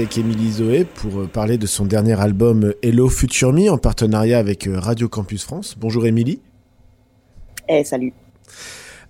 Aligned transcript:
avec 0.00 0.16
Émilie 0.16 0.50
Zoé 0.50 0.86
pour 0.86 1.28
parler 1.28 1.58
de 1.58 1.66
son 1.66 1.84
dernier 1.84 2.18
album 2.18 2.72
Hello 2.82 3.10
Future 3.10 3.52
Me 3.52 3.68
en 3.70 3.76
partenariat 3.76 4.38
avec 4.38 4.66
Radio 4.72 5.10
Campus 5.10 5.44
France. 5.44 5.76
Bonjour 5.78 6.06
Émilie. 6.06 6.40
Eh, 7.68 7.84
salut. 7.84 8.14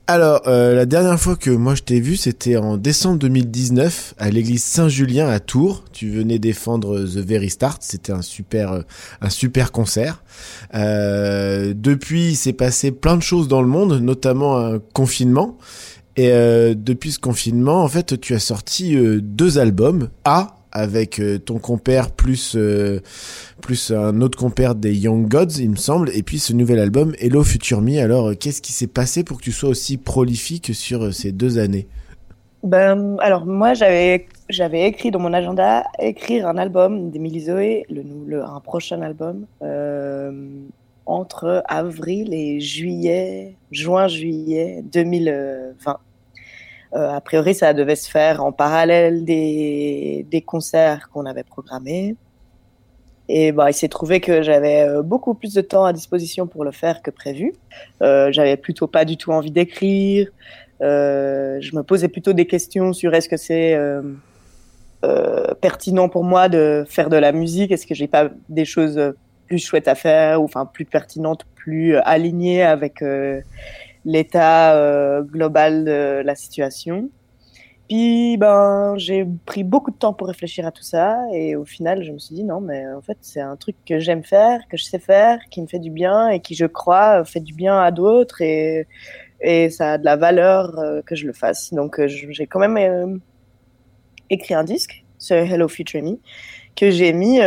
Alors, 0.08 0.42
euh, 0.48 0.74
la 0.74 0.86
dernière 0.86 1.20
fois 1.20 1.36
que 1.36 1.50
moi 1.50 1.76
je 1.76 1.82
t'ai 1.82 2.00
vu, 2.00 2.16
c'était 2.16 2.56
en 2.56 2.76
décembre 2.76 3.20
2019 3.20 4.14
à 4.18 4.30
l'église 4.30 4.64
Saint-Julien 4.64 5.28
à 5.28 5.38
Tours. 5.38 5.84
Tu 5.92 6.10
venais 6.10 6.40
défendre 6.40 6.98
The 7.04 7.24
Very 7.24 7.50
Start. 7.50 7.84
C'était 7.84 8.10
un 8.10 8.22
super, 8.22 8.72
euh, 8.72 8.82
un 9.20 9.30
super 9.30 9.70
concert. 9.70 10.24
Euh, 10.74 11.72
depuis, 11.72 12.30
il 12.30 12.36
s'est 12.36 12.52
passé 12.52 12.90
plein 12.90 13.16
de 13.16 13.22
choses 13.22 13.46
dans 13.46 13.62
le 13.62 13.68
monde, 13.68 14.00
notamment 14.00 14.58
un 14.58 14.80
confinement. 14.92 15.56
Et 16.16 16.28
depuis 16.74 17.12
ce 17.12 17.18
confinement, 17.18 17.82
en 17.82 17.88
fait, 17.88 18.20
tu 18.20 18.34
as 18.34 18.40
sorti 18.40 18.94
deux 19.22 19.58
albums. 19.58 20.10
A, 20.26 20.59
avec 20.72 21.20
euh, 21.20 21.38
ton 21.38 21.58
compère 21.58 22.10
plus 22.10 22.54
euh, 22.56 23.00
plus 23.60 23.90
un 23.90 24.20
autre 24.20 24.38
compère 24.38 24.74
des 24.74 24.94
Young 24.94 25.28
Gods, 25.28 25.58
il 25.58 25.70
me 25.70 25.76
semble, 25.76 26.10
et 26.14 26.22
puis 26.22 26.38
ce 26.38 26.52
nouvel 26.52 26.78
album 26.78 27.12
Hello 27.18 27.44
Future 27.44 27.80
Me. 27.82 27.98
Alors, 27.98 28.30
euh, 28.30 28.34
qu'est-ce 28.34 28.62
qui 28.62 28.72
s'est 28.72 28.86
passé 28.86 29.24
pour 29.24 29.38
que 29.38 29.42
tu 29.42 29.52
sois 29.52 29.68
aussi 29.68 29.96
prolifique 29.96 30.74
sur 30.74 31.12
ces 31.12 31.32
deux 31.32 31.58
années? 31.58 31.86
Ben, 32.62 33.16
alors 33.20 33.46
moi, 33.46 33.74
j'avais 33.74 34.26
j'avais 34.48 34.86
écrit 34.86 35.10
dans 35.10 35.20
mon 35.20 35.32
agenda 35.32 35.84
écrire 35.98 36.46
un 36.46 36.58
album 36.58 37.10
d'Emily 37.10 37.40
Zoé, 37.40 37.86
le, 37.88 38.02
le, 38.26 38.44
un 38.44 38.60
prochain 38.60 39.00
album. 39.02 39.46
entre 41.06 41.64
avril 41.66 42.32
et 42.32 42.60
juillet, 42.60 43.56
juin-juillet 43.72 44.84
2020. 44.92 45.98
Euh, 46.94 47.10
a 47.10 47.20
priori, 47.20 47.54
ça 47.54 47.72
devait 47.72 47.96
se 47.96 48.10
faire 48.10 48.42
en 48.44 48.52
parallèle 48.52 49.24
des, 49.24 50.26
des 50.30 50.42
concerts 50.42 51.08
qu'on 51.12 51.26
avait 51.26 51.44
programmés. 51.44 52.16
Et 53.28 53.52
bah, 53.52 53.70
il 53.70 53.74
s'est 53.74 53.88
trouvé 53.88 54.20
que 54.20 54.42
j'avais 54.42 54.82
euh, 54.82 55.02
beaucoup 55.02 55.34
plus 55.34 55.54
de 55.54 55.60
temps 55.60 55.84
à 55.84 55.92
disposition 55.92 56.48
pour 56.48 56.64
le 56.64 56.72
faire 56.72 57.00
que 57.00 57.12
prévu. 57.12 57.52
Euh, 58.02 58.32
j'avais 58.32 58.56
plutôt 58.56 58.88
pas 58.88 59.04
du 59.04 59.16
tout 59.16 59.30
envie 59.30 59.52
d'écrire. 59.52 60.28
Je 60.80 61.76
me 61.76 61.82
posais 61.82 62.08
plutôt 62.08 62.32
des 62.32 62.46
questions 62.46 62.92
sur 62.92 63.14
est-ce 63.14 63.28
que 63.28 63.36
c'est 63.36 63.78
pertinent 65.60 66.08
pour 66.08 66.24
moi 66.24 66.48
de 66.48 66.84
faire 66.88 67.08
de 67.08 67.16
la 67.16 67.32
musique? 67.32 67.70
Est-ce 67.70 67.86
que 67.86 67.94
j'ai 67.94 68.08
pas 68.08 68.30
des 68.48 68.64
choses 68.64 68.98
plus 69.46 69.58
chouettes 69.58 69.88
à 69.88 69.94
faire 69.94 70.40
ou 70.40 70.44
enfin 70.46 70.64
plus 70.64 70.86
pertinentes, 70.86 71.44
plus 71.54 71.96
alignées 71.96 72.62
avec 72.62 73.02
l'état 74.04 74.74
euh, 74.76 75.22
global 75.22 75.84
de 75.84 76.22
la 76.24 76.34
situation. 76.34 77.10
Puis 77.88 78.36
ben 78.36 78.94
j'ai 78.98 79.26
pris 79.46 79.64
beaucoup 79.64 79.90
de 79.90 79.96
temps 79.96 80.12
pour 80.12 80.28
réfléchir 80.28 80.64
à 80.64 80.70
tout 80.70 80.82
ça 80.82 81.18
et 81.32 81.56
au 81.56 81.64
final 81.64 82.04
je 82.04 82.12
me 82.12 82.18
suis 82.18 82.36
dit 82.36 82.44
non 82.44 82.60
mais 82.60 82.86
en 82.92 83.02
fait 83.02 83.18
c'est 83.20 83.40
un 83.40 83.56
truc 83.56 83.74
que 83.84 83.98
j'aime 83.98 84.22
faire, 84.22 84.60
que 84.68 84.76
je 84.76 84.84
sais 84.84 85.00
faire, 85.00 85.40
qui 85.50 85.60
me 85.60 85.66
fait 85.66 85.80
du 85.80 85.90
bien 85.90 86.28
et 86.28 86.38
qui 86.38 86.54
je 86.54 86.66
crois 86.66 87.24
fait 87.24 87.40
du 87.40 87.52
bien 87.52 87.80
à 87.80 87.90
d'autres 87.90 88.42
et 88.42 88.86
et 89.40 89.70
ça 89.70 89.94
a 89.94 89.98
de 89.98 90.04
la 90.04 90.16
valeur 90.16 90.78
euh, 90.78 91.02
que 91.02 91.16
je 91.16 91.26
le 91.26 91.32
fasse. 91.32 91.74
Donc 91.74 91.98
euh, 91.98 92.06
j'ai 92.06 92.46
quand 92.46 92.60
même 92.60 93.20
écrit 94.30 94.54
un 94.54 94.64
disque, 94.64 95.04
ce 95.18 95.34
Hello 95.34 95.66
Future 95.66 96.02
Me, 96.02 96.18
que 96.76 96.90
j'ai 96.90 97.12
mis 97.12 97.40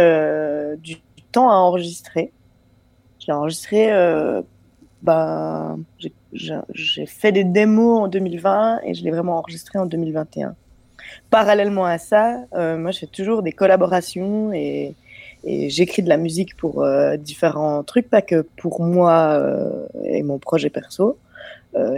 du 0.81 0.97
temps 1.31 1.50
à 1.50 1.56
enregistrer. 1.56 2.34
Je 3.20 3.28
l'ai 3.28 3.34
enregistré 3.34 3.90
bah, 5.03 5.75
j'ai 6.31 7.06
fait 7.06 7.34
des 7.34 7.44
démos 7.44 8.03
en 8.03 8.08
2020 8.08 8.80
et 8.86 8.94
je 8.94 9.03
l'ai 9.03 9.12
vraiment 9.12 9.38
enregistré 9.38 9.78
en 9.78 9.86
2021. 9.86 10.56
Parallèlement 11.30 11.86
à 11.86 11.97
ça, 11.97 12.46
euh, 12.53 12.78
moi, 12.78 12.91
je 12.91 13.00
fais 13.00 13.08
toujours 13.08 13.44
des 13.44 13.52
collaborations 13.52 14.53
et, 14.53 14.96
j'écris 15.46 16.02
de 16.02 16.08
la 16.08 16.16
musique 16.16 16.56
pour 16.56 16.84
euh, 16.84 17.18
différents 17.18 17.84
trucs, 17.84 18.09
pas 18.09 18.22
que 18.22 18.47
pour 18.56 18.81
moi 18.81 19.38
euh, 19.38 19.88
et 20.06 20.24
mon 20.24 20.40
projet 20.40 20.69
perso. 20.69 21.18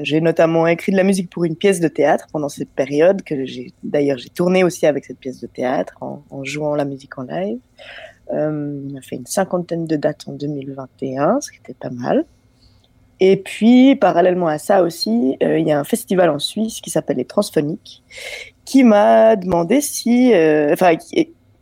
J'ai 0.03 0.21
notamment 0.21 0.65
écrit 0.67 0.93
de 0.93 0.97
la 0.97 1.03
musique 1.03 1.29
pour 1.29 1.43
une 1.43 1.57
pièce 1.57 1.81
de 1.81 1.89
théâtre 1.89 2.27
pendant 2.31 2.47
cette 2.47 2.69
période 2.69 3.23
que 3.23 3.35
d'ailleurs 3.83 4.17
j'ai 4.17 4.29
tourné 4.29 4.63
aussi 4.63 4.85
avec 4.85 5.03
cette 5.03 5.19
pièce 5.19 5.41
de 5.41 5.47
théâtre 5.47 5.97
en, 5.99 6.43
jouant 6.45 6.75
la 6.75 6.85
musique 6.85 7.17
en 7.17 7.23
live. 7.23 7.59
On 8.29 8.95
a 8.97 9.01
fait 9.01 9.17
une 9.17 9.25
cinquantaine 9.25 9.85
de 9.85 9.97
dates 9.97 10.29
en 10.29 10.31
2021, 10.31 11.41
ce 11.41 11.51
qui 11.51 11.57
était 11.57 11.73
pas 11.73 11.89
mal. 11.89 12.23
Et 13.19 13.37
puis, 13.37 13.95
parallèlement 13.95 14.47
à 14.47 14.57
ça 14.57 14.83
aussi, 14.83 15.37
euh, 15.41 15.57
il 15.57 15.67
y 15.67 15.71
a 15.71 15.79
un 15.79 15.83
festival 15.83 16.29
en 16.29 16.39
Suisse 16.39 16.81
qui 16.81 16.89
s'appelle 16.89 17.17
les 17.17 17.25
Transphoniques, 17.25 18.03
qui 18.65 18.83
m'a 18.83 19.35
demandé 19.35 19.79
si, 19.79 20.33
euh, 20.33 20.73
enfin, 20.73 20.95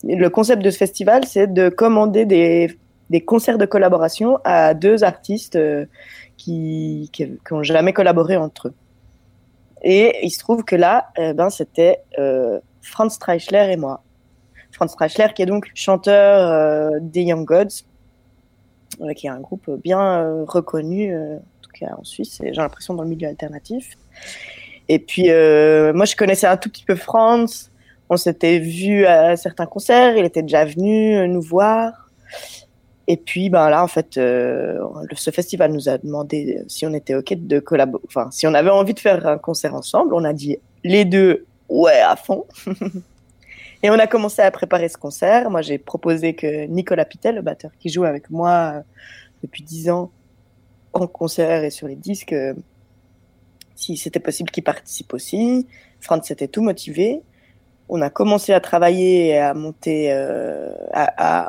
le 0.03 0.28
concept 0.30 0.63
de 0.63 0.72
ce 0.72 0.78
festival, 0.78 1.25
c'est 1.25 1.53
de 1.53 1.69
commander 1.69 2.25
des, 2.25 2.75
des 3.12 3.22
concerts 3.22 3.59
de 3.59 3.66
collaboration 3.66 4.40
à 4.44 4.74
deux 4.74 5.03
artistes 5.03 5.56
euh, 5.56 5.86
qui, 6.38 7.09
qui, 7.13 7.38
qui 7.46 7.53
ont 7.53 7.63
jamais 7.63 7.94
collaboré 7.94 8.36
entre 8.36 8.69
eux. 8.69 8.74
Et 9.84 10.25
il 10.25 10.31
se 10.31 10.40
trouve 10.40 10.63
que 10.63 10.78
là, 10.78 11.09
ben, 11.18 11.50
c'était 11.50 12.03
Franz 12.81 13.16
Streichler 13.16 13.68
et 13.69 13.75
moi. 13.75 14.02
Franz 14.72 14.94
Streichler, 14.94 15.28
qui 15.36 15.42
est 15.42 15.46
donc 15.46 15.69
chanteur 15.75 17.02
des 17.02 17.24
Young 17.24 17.46
Gods, 17.46 17.84
qui 19.16 19.28
est 19.28 19.30
un 19.30 19.40
groupe 19.40 19.70
bien 19.84 20.02
euh, 20.02 20.44
reconnu, 20.46 21.14
euh, 21.14 21.38
en 21.38 21.62
tout 21.62 21.72
cas 21.74 21.94
en 21.98 22.04
Suisse, 22.04 22.40
j'ai 22.42 22.52
l'impression 22.52 22.94
dans 22.94 23.04
le 23.04 23.09
milieu 23.09 23.28
alternatif. 23.28 23.96
Et 24.90 25.00
puis, 25.00 25.30
euh, 25.30 25.94
moi, 25.94 26.06
je 26.06 26.16
connaissais 26.16 26.48
un 26.48 26.58
tout 26.58 26.70
petit 26.70 26.84
peu 26.84 26.96
Franz. 26.96 27.70
On 28.09 28.18
s'était 28.18 28.59
vu 28.59 29.06
à 29.06 29.38
certains 29.38 29.66
concerts. 29.66 30.18
Il 30.18 30.26
était 30.26 30.42
déjà 30.42 30.66
venu 30.66 31.28
nous 31.28 31.42
voir. 31.42 32.09
Et 33.08 33.18
puis, 33.18 33.50
ben 33.50 33.70
là, 33.70 33.84
en 33.84 33.88
fait, 33.88 34.14
ce 34.16 35.31
festival 35.34 35.72
nous 35.72 35.90
a 35.90 35.98
demandé 35.98 36.62
si 36.68 36.86
on 36.86 36.94
était 36.94 37.16
OK 37.16 37.34
de 37.34 37.60
collaborer, 37.60 38.04
enfin, 38.08 38.30
si 38.31 38.46
on 38.46 38.54
avait 38.54 38.70
envie 38.70 38.94
de 38.94 39.00
faire 39.00 39.25
un 39.25 39.38
concert 39.38 39.74
ensemble. 39.74 40.14
On 40.14 40.24
a 40.25 40.34
dit 40.34 40.58
les 40.84 41.06
deux, 41.06 41.46
ouais, 41.70 42.00
à 42.00 42.16
fond. 42.16 42.46
Et 43.84 43.90
on 43.90 44.00
a 44.00 44.08
commencé 44.08 44.42
à 44.42 44.50
préparer 44.50 44.88
ce 44.88 44.98
concert. 44.98 45.50
Moi, 45.52 45.62
j'ai 45.62 45.78
proposé 45.78 46.36
que 46.36 46.66
Nicolas 46.68 47.04
Pitel, 47.04 47.36
le 47.36 47.42
batteur 47.42 47.72
qui 47.78 47.90
joue 47.90 48.06
avec 48.06 48.30
moi 48.30 48.76
euh, 48.76 48.82
depuis 49.44 49.62
dix 49.62 49.90
ans 49.90 50.10
en 50.94 51.06
concert 51.06 51.66
et 51.66 51.70
sur 51.70 51.90
les 51.90 51.98
disques, 51.98 52.32
euh, 52.32 52.54
si 53.76 53.98
c'était 53.98 54.22
possible 54.22 54.52
qu'il 54.52 54.64
participe 54.64 55.14
aussi. 55.14 55.68
Franz 56.00 56.32
était 56.32 56.48
tout 56.48 56.62
motivé. 56.62 57.22
On 57.90 58.02
a 58.02 58.10
commencé 58.10 58.54
à 58.54 58.62
travailler 58.62 59.28
et 59.28 59.38
à 59.38 59.54
monter. 59.54 60.14
Euh, 60.14 60.72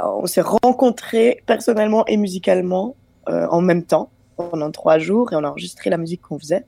on 0.05 0.27
s'est 0.27 0.41
rencontrés 0.41 1.41
personnellement 1.47 2.05
et 2.07 2.17
musicalement 2.17 2.97
en 3.27 3.63
même 3.63 3.85
temps 3.85 4.11
pendant 4.37 4.71
trois 4.71 4.99
jours 4.99 5.33
et 5.33 5.37
on 5.37 5.45
a 5.45 5.49
enregistré 5.49 5.89
la 5.89 5.97
musique 5.97 6.23
qu'on 6.23 6.39
faisait. 6.39 6.65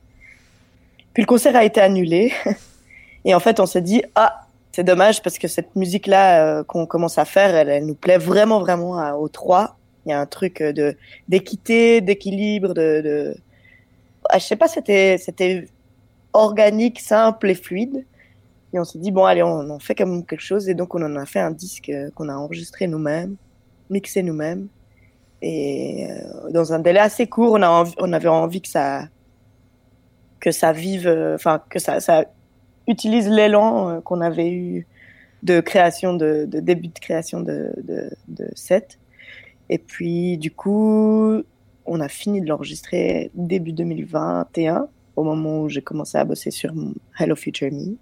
Puis 1.13 1.25
le 1.25 1.27
concert 1.27 1.57
a 1.57 1.65
été 1.65 1.81
annulé 1.81 2.33
et 3.25 3.35
en 3.35 3.41
fait 3.41 3.59
on 3.59 3.67
s'est 3.67 3.83
dit 3.83 4.03
ah 4.15 4.46
c'est 4.77 4.85
dommage 4.85 5.23
parce 5.23 5.39
que 5.39 5.49
cette 5.49 5.75
musique-là 5.75 6.59
euh, 6.59 6.63
qu'on 6.63 6.85
commence 6.85 7.17
à 7.17 7.25
faire, 7.25 7.55
elle, 7.55 7.87
nous 7.87 7.95
plaît 7.95 8.19
vraiment, 8.19 8.61
vraiment 8.61 8.99
à, 8.99 9.15
aux 9.15 9.29
trois. 9.29 9.79
Il 10.05 10.11
y 10.11 10.13
a 10.13 10.21
un 10.21 10.27
truc 10.27 10.61
euh, 10.61 10.75
de 10.75 10.95
d'équité, 11.29 12.03
d'équilibre, 12.03 12.75
de, 12.75 13.01
de... 13.01 13.37
Ah, 14.29 14.39
je 14.39 14.45
sais 14.45 14.57
pas, 14.57 14.69
c'était 14.69 15.17
c'était 15.17 15.67
organique, 16.35 17.01
simple 17.01 17.49
et 17.49 17.55
fluide. 17.55 18.05
Et 18.75 18.79
on 18.79 18.85
s'est 18.85 18.99
dit 18.99 19.13
bon 19.13 19.25
allez, 19.25 19.43
on 19.43 19.71
en 19.71 19.79
fait 19.79 19.95
comme 19.95 20.27
quelque 20.27 20.43
chose 20.43 20.69
et 20.69 20.75
donc 20.75 20.95
on 20.95 21.03
en 21.03 21.17
a 21.17 21.25
fait 21.25 21.41
un 21.41 21.53
disque 21.53 21.89
euh, 21.89 22.11
qu'on 22.15 22.29
a 22.29 22.35
enregistré 22.35 22.87
nous-mêmes, 22.87 23.37
mixé 23.89 24.23
nous-mêmes 24.23 24.69
et 25.41 26.07
dans 26.51 26.75
un 26.75 26.81
délai 26.81 27.01
assez 27.01 27.27
court, 27.27 27.53
on 27.53 27.63
a 27.63 27.69
envie, 27.69 27.95
on 27.99 28.13
avait 28.13 28.29
envie 28.29 28.61
que 28.61 28.69
ça 28.69 29.05
que 30.39 30.51
ça 30.51 30.73
vive, 30.73 31.09
enfin 31.35 31.63
que 31.71 31.79
ça 31.79 31.99
utilise 32.87 33.29
l'élan 33.29 33.89
euh, 33.89 34.01
qu'on 34.01 34.21
avait 34.21 34.51
eu 34.51 34.87
de 35.43 35.61
création, 35.61 36.15
de, 36.15 36.47
début 36.47 36.89
de 36.89 36.99
création 36.99 37.41
de 37.41 38.11
set. 38.55 38.99
Et 39.69 39.79
puis, 39.79 40.39
du 40.39 40.51
coup, 40.51 41.43
on 41.87 42.01
a 42.01 42.09
fini 42.09 42.41
de 42.41 42.47
l'enregistrer 42.47 43.31
début 43.35 43.73
2021, 43.73 44.89
au 45.17 45.25
moment 45.25 45.63
où 45.63 45.69
j'ai 45.69 45.83
commencé 45.83 46.19
à 46.19 46.25
bosser 46.25 46.51
sur 46.51 46.73
Hello 47.19 47.37
Future 47.37 47.73
Me. 47.73 47.97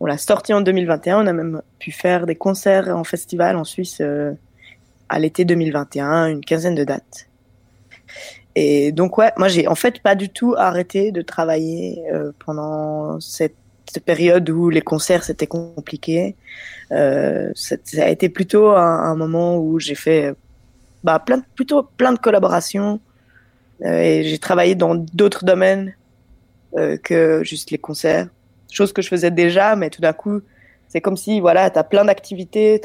On 0.00 0.06
l'a 0.06 0.18
sorti 0.18 0.52
en 0.52 0.60
2021, 0.60 1.24
on 1.24 1.26
a 1.26 1.32
même 1.32 1.62
pu 1.78 1.90
faire 1.90 2.26
des 2.26 2.36
concerts 2.36 2.88
en 2.88 3.04
festival 3.04 3.56
en 3.56 3.64
Suisse 3.64 3.98
euh, 4.00 4.32
à 5.08 5.18
l'été 5.18 5.44
2021, 5.44 6.28
une 6.28 6.44
quinzaine 6.44 6.74
de 6.74 6.84
dates. 6.84 7.28
Et 8.54 8.92
donc 8.92 9.18
ouais, 9.18 9.32
moi 9.36 9.48
j'ai 9.48 9.66
en 9.68 9.74
fait 9.74 10.00
pas 10.00 10.14
du 10.14 10.28
tout 10.30 10.54
arrêté 10.56 11.12
de 11.12 11.22
travailler 11.22 12.02
euh, 12.12 12.32
pendant 12.44 13.20
cette 13.20 13.56
cette 13.90 14.04
période 14.04 14.48
où 14.50 14.70
les 14.70 14.80
concerts 14.80 15.24
c'était 15.24 15.46
compliqué. 15.46 16.36
Euh, 16.92 17.50
ça 17.54 17.76
a 17.98 18.08
été 18.08 18.28
plutôt 18.28 18.70
un, 18.70 19.14
moment 19.14 19.58
où 19.58 19.78
j'ai 19.78 19.94
fait 19.94 20.34
bah, 21.04 21.18
plein, 21.18 21.42
plutôt 21.54 21.82
plein 21.82 22.12
de 22.12 22.18
collaborations 22.18 23.00
euh, 23.84 24.00
et 24.00 24.24
j'ai 24.24 24.38
travaillé 24.38 24.74
dans 24.74 24.94
d'autres 24.94 25.44
domaines 25.44 25.94
euh, 26.76 26.96
que 26.96 27.42
juste 27.44 27.70
les 27.70 27.78
concerts. 27.78 28.28
Chose 28.70 28.92
que 28.92 29.02
je 29.02 29.08
faisais 29.08 29.30
déjà, 29.30 29.76
mais 29.76 29.90
tout 29.90 30.02
d'un 30.02 30.12
coup, 30.12 30.40
c'est 30.88 31.00
comme 31.00 31.16
si, 31.16 31.40
voilà, 31.40 31.70
tu 31.70 31.78
as 31.78 31.84
plein 31.84 32.04
d'activités, 32.04 32.80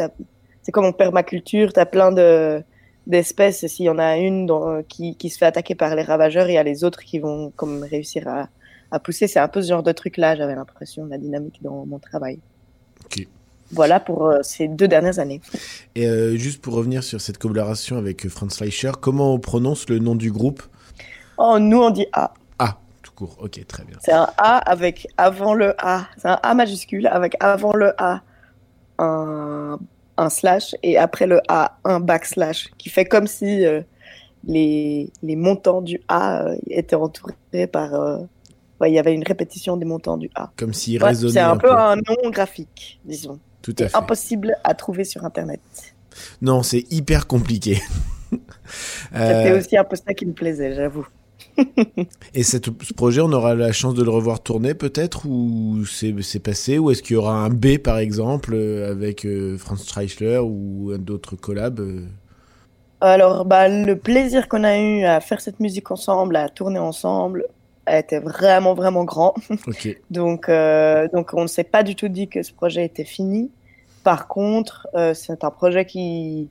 c'est 0.62 0.72
comme 0.72 0.86
en 0.86 0.94
permaculture, 0.94 1.74
tu 1.74 1.80
as 1.80 1.86
plein 1.86 2.12
de 2.12 2.64
d'espèces. 3.06 3.68
S'il 3.68 3.86
y 3.86 3.90
en 3.90 4.00
a 4.00 4.16
une 4.18 4.50
qui, 4.88 5.18
qui, 5.18 5.30
se 5.30 5.38
fait 5.38 5.46
attaquer 5.46 5.76
par 5.76 5.94
les 5.96 6.04
ravageurs, 6.04 6.48
il 6.48 6.54
y 6.54 6.58
a 6.58 6.64
les 6.64 6.86
autres 6.86 7.02
qui 7.04 7.20
vont 7.20 7.52
comme 7.58 7.84
réussir 7.84 8.30
à, 8.30 8.48
à 8.94 9.00
pousser. 9.00 9.28
C'est 9.28 9.40
un 9.40 9.48
peu 9.48 9.62
ce 9.62 9.70
genre 9.70 9.84
de 9.84 9.92
truc-là, 9.92 10.36
j'avais 10.36 10.56
l'impression, 10.56 11.06
la 11.06 11.18
dynamique 11.18 11.60
dans 11.62 11.86
mon 11.86 12.00
travail. 12.00 12.40
Voilà 13.72 14.00
pour 14.00 14.28
euh, 14.28 14.40
ces 14.44 14.68
deux 14.68 14.88
dernières 14.88 15.18
années. 15.18 15.42
Et 15.96 16.08
euh, 16.08 16.36
juste 16.36 16.62
pour 16.62 16.76
revenir 16.76 17.04
sur 17.04 17.20
cette 17.20 17.40
collaboration 17.40 17.98
avec 17.98 18.28
Franz 18.30 18.56
Fleischer, 18.56 18.92
comment 19.02 19.34
on 19.34 19.40
prononce 19.40 19.90
le 19.90 19.98
nom 19.98 20.16
du 20.16 20.32
groupe? 20.32 20.62
Oh, 21.40 21.58
nous 21.60 21.82
on 21.82 21.90
dit 21.90 22.06
A. 22.14 22.34
A, 22.60 22.78
tout 23.02 23.14
court. 23.14 23.36
Ok, 23.42 23.66
très 23.66 23.84
bien. 23.84 23.98
C'est 24.00 24.12
un 24.12 24.30
A 24.38 24.58
avec 24.58 25.08
avant 25.18 25.56
le 25.56 25.74
A. 25.84 26.06
C'est 26.18 26.28
un 26.28 26.40
A 26.44 26.54
majuscule 26.54 27.08
avec 27.08 27.36
avant 27.40 27.74
le 27.74 28.00
A 28.00 28.22
un, 29.00 29.80
un, 30.18 30.30
slash 30.30 30.76
et 30.84 31.00
après 31.00 31.26
le 31.26 31.42
A 31.48 31.80
un 31.84 32.00
backslash 32.00 32.70
qui 32.78 32.90
fait 32.90 33.06
comme 33.06 33.26
si 33.26 33.66
euh, 33.66 33.82
les, 34.44 35.12
les, 35.24 35.36
montants 35.36 35.82
du 35.82 36.00
A 36.10 36.46
étaient 36.70 36.96
entourés 36.96 37.34
par 37.72 38.20
il 38.86 38.94
y 38.94 39.00
avait 39.00 39.14
une 39.14 39.24
répétition 39.24 39.78
des 39.78 39.86
montants 39.86 40.18
du 40.18 40.30
A. 40.36 40.52
Comme 40.58 40.74
s'il 40.74 41.04
résonnait. 41.04 41.34
C'est 41.34 41.40
un, 41.40 41.58
peu, 41.58 41.72
un 41.72 41.96
nom 41.96 42.30
graphique, 42.30 43.00
disons. 43.06 43.40
Tout 43.62 43.76
à 43.80 43.88
fait. 43.88 43.96
Impossible 43.96 44.56
à 44.64 44.74
trouver 44.74 45.06
sur 45.06 45.24
Internet. 45.24 45.62
Non, 46.42 46.64
c'est 46.64 46.92
hyper 46.92 47.28
compliqué. 47.28 47.82
C'était 49.12 49.52
euh, 49.52 49.60
aussi 49.60 49.78
un 49.78 49.84
peu 49.84 49.96
ça 49.96 50.14
qui 50.14 50.26
me 50.26 50.34
plaisait, 50.34 50.76
j'avoue. 50.76 51.08
Et 52.34 52.44
cette, 52.44 52.66
ce 52.84 52.94
projet, 52.94 53.22
on 53.22 53.32
aura 53.32 53.56
la 53.56 53.72
chance 53.72 53.94
de 53.94 54.04
le 54.04 54.10
revoir 54.10 54.42
tourner 54.42 54.74
peut-être 54.74 55.26
ou 55.28 55.86
c'est 55.86 56.40
passé 56.40 56.80
Ou 56.80 56.92
est-ce 56.92 57.04
qu'il 57.04 57.14
y 57.14 57.18
aura 57.18 57.36
un 57.36 57.50
B 57.50 57.78
par 57.78 58.00
exemple 58.00 58.54
euh, 58.54 58.92
avec 58.92 59.26
euh, 59.26 59.58
Franz 59.58 59.84
Streichler 59.84 60.40
ou 60.40 60.98
d'autres 60.98 61.36
collabs 61.36 61.82
Alors, 63.02 63.46
bah, 63.46 63.68
le 63.68 63.96
plaisir 63.98 64.48
qu'on 64.48 64.64
a 64.64 64.78
eu 64.80 65.04
à 65.04 65.20
faire 65.22 65.42
cette 65.42 65.60
musique 65.60 65.92
ensemble, 65.92 66.36
à 66.36 66.50
tourner 66.50 66.80
ensemble, 66.80 67.46
était 67.88 68.20
vraiment, 68.20 68.74
vraiment 68.74 69.04
grand. 69.04 69.34
donc, 70.10 70.50
euh, 70.50 71.08
donc, 71.14 71.34
on 71.34 71.44
ne 71.44 71.48
s'est 71.48 71.64
pas 71.64 71.84
du 71.84 71.96
tout 71.96 72.08
dit 72.08 72.28
que 72.28 72.44
ce 72.44 72.54
projet 72.54 72.86
était 72.86 73.04
fini. 73.04 73.52
Par 74.04 74.28
contre, 74.28 74.88
euh, 74.96 75.14
c'est 75.14 75.44
un 75.44 75.50
projet 75.50 75.86
qui, 75.86 76.50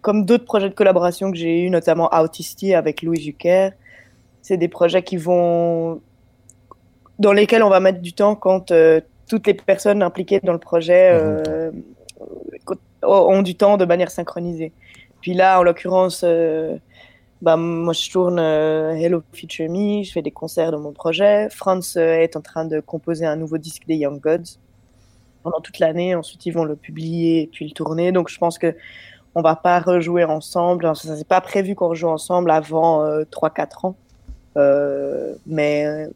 comme 0.00 0.24
d'autres 0.24 0.44
projets 0.44 0.68
de 0.68 0.74
collaboration 0.74 1.30
que 1.30 1.36
j'ai 1.36 1.62
eu, 1.62 1.70
notamment 1.70 2.10
Autisti 2.12 2.74
avec 2.74 3.02
Louis 3.02 3.20
Jucker, 3.20 3.70
c'est 4.42 4.56
des 4.56 4.68
projets 4.68 5.02
qui 5.02 5.16
vont, 5.16 6.00
dans 7.18 7.32
lesquels 7.32 7.62
on 7.62 7.70
va 7.70 7.80
mettre 7.80 8.00
du 8.00 8.12
temps 8.12 8.34
quand 8.34 8.70
euh, 8.70 9.00
toutes 9.28 9.46
les 9.46 9.54
personnes 9.54 10.02
impliquées 10.02 10.40
dans 10.42 10.52
le 10.52 10.58
projet 10.58 11.18
mhm. 11.72 11.82
ont 13.02 13.42
du 13.42 13.54
temps 13.54 13.78
de 13.78 13.86
manière 13.86 14.10
synchronisée. 14.10 14.72
Puis 15.22 15.32
là, 15.32 15.58
en 15.58 15.62
l'occurrence, 15.62 16.22
bah, 17.44 17.58
moi, 17.58 17.92
je 17.92 18.10
tourne 18.10 18.38
euh, 18.38 18.92
Hello 18.94 19.22
Future 19.34 19.68
Me, 19.68 20.02
je 20.02 20.10
fais 20.10 20.22
des 20.22 20.30
concerts 20.30 20.72
dans 20.72 20.80
mon 20.80 20.92
projet. 20.92 21.50
Franz 21.50 21.98
euh, 21.98 22.22
est 22.22 22.36
en 22.36 22.40
train 22.40 22.64
de 22.64 22.80
composer 22.80 23.26
un 23.26 23.36
nouveau 23.36 23.58
disque 23.58 23.86
des 23.86 23.96
Young 23.96 24.18
Gods 24.18 24.58
pendant 25.42 25.60
toute 25.60 25.78
l'année. 25.78 26.14
Ensuite, 26.14 26.46
ils 26.46 26.52
vont 26.52 26.64
le 26.64 26.74
publier 26.74 27.42
et 27.42 27.46
puis 27.46 27.66
le 27.66 27.72
tourner. 27.72 28.12
Donc, 28.12 28.30
je 28.30 28.38
pense 28.38 28.56
que 28.56 28.74
on 29.34 29.42
va 29.42 29.56
pas 29.56 29.78
rejouer 29.78 30.24
ensemble. 30.24 30.86
Enfin, 30.86 31.16
c'est 31.16 31.28
pas 31.28 31.42
prévu 31.42 31.74
qu'on 31.74 31.88
rejoue 31.88 32.08
ensemble 32.08 32.50
avant 32.50 33.04
3-4 33.24 33.94
euh, 34.56 35.34
ans. 35.34 35.36
mais, 35.46 36.08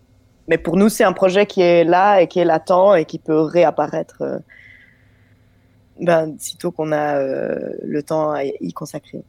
mais 0.48 0.56
pour 0.56 0.78
nous, 0.78 0.88
c'est 0.88 1.04
un 1.04 1.12
projet 1.12 1.44
qui 1.44 1.60
est 1.60 1.84
là 1.84 2.22
et 2.22 2.26
qui 2.26 2.38
est 2.38 2.46
latent 2.46 2.96
et 2.96 3.04
qui 3.04 3.18
peut 3.18 3.40
réapparaître 3.40 4.22
ben, 6.00 6.36
sitôt 6.38 6.70
qu'on 6.70 6.90
a 6.92 7.20
le 7.20 8.02
temps 8.02 8.30
à 8.32 8.44
y 8.44 8.72
consacrer. 8.72 9.22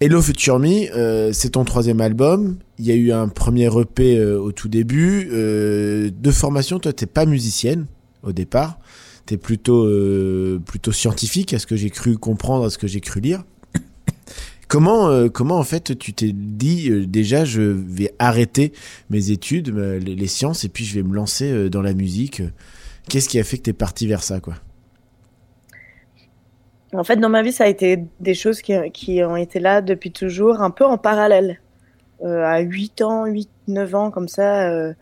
Hello 0.00 0.22
Future 0.22 0.60
Me, 0.60 0.88
euh, 0.94 1.32
c'est 1.32 1.50
ton 1.50 1.64
troisième 1.64 2.00
album. 2.00 2.58
Il 2.78 2.86
y 2.86 2.92
a 2.92 2.94
eu 2.94 3.10
un 3.10 3.26
premier 3.26 3.66
EP 3.66 4.16
euh, 4.16 4.38
au 4.38 4.52
tout 4.52 4.68
début. 4.68 5.28
Euh, 5.32 6.12
de 6.16 6.30
formation, 6.30 6.78
toi, 6.78 6.92
t'es 6.92 7.06
pas 7.06 7.26
musicienne 7.26 7.86
au 8.22 8.30
départ. 8.30 8.78
T'es 9.26 9.36
plutôt 9.36 9.86
euh, 9.86 10.60
plutôt 10.64 10.92
scientifique, 10.92 11.52
à 11.52 11.58
ce 11.58 11.66
que 11.66 11.74
j'ai 11.74 11.90
cru 11.90 12.16
comprendre, 12.16 12.66
à 12.66 12.70
ce 12.70 12.78
que 12.78 12.86
j'ai 12.86 13.00
cru 13.00 13.18
lire. 13.18 13.42
comment 14.68 15.28
comment 15.30 15.58
en 15.58 15.64
fait 15.64 15.98
tu 15.98 16.12
t'es 16.12 16.30
dit 16.32 17.08
déjà 17.08 17.44
je 17.44 17.62
vais 17.62 18.14
arrêter 18.20 18.72
mes 19.10 19.32
études, 19.32 19.74
les, 19.76 20.14
les, 20.14 20.26
sciences, 20.28 20.62
et 20.62 20.68
puis 20.68 20.84
je 20.84 20.94
vais 20.94 21.02
me 21.02 21.12
lancer 21.12 21.68
dans 21.70 21.82
la 21.82 21.92
musique. 21.92 22.40
Qu'est-ce 23.08 23.28
qui 23.28 23.40
a 23.40 23.44
fait 23.44 23.58
que 23.58 23.62
t'es 23.62 23.72
parti 23.72 24.06
vers 24.06 24.22
ça, 24.22 24.38
quoi? 24.38 24.54
En 26.94 27.04
fait, 27.04 27.16
dans 27.16 27.28
ma 27.28 27.42
vie, 27.42 27.52
ça 27.52 27.64
a 27.64 27.66
été 27.66 28.04
des 28.20 28.34
choses 28.34 28.62
qui, 28.62 29.22
ont 29.22 29.36
été 29.36 29.60
là 29.60 29.82
depuis 29.82 30.10
toujours, 30.10 30.62
un 30.62 30.70
peu 30.70 30.84
en 30.84 30.96
parallèle. 30.96 31.60
Euh, 32.24 32.44
à 32.44 32.60
8 32.60 33.02
ans, 33.02 33.26
8, 33.26 33.48
9 33.68 33.94
ans, 33.94 34.10
comme 34.10 34.28
ça, 34.28 34.68
euh, 34.70 34.92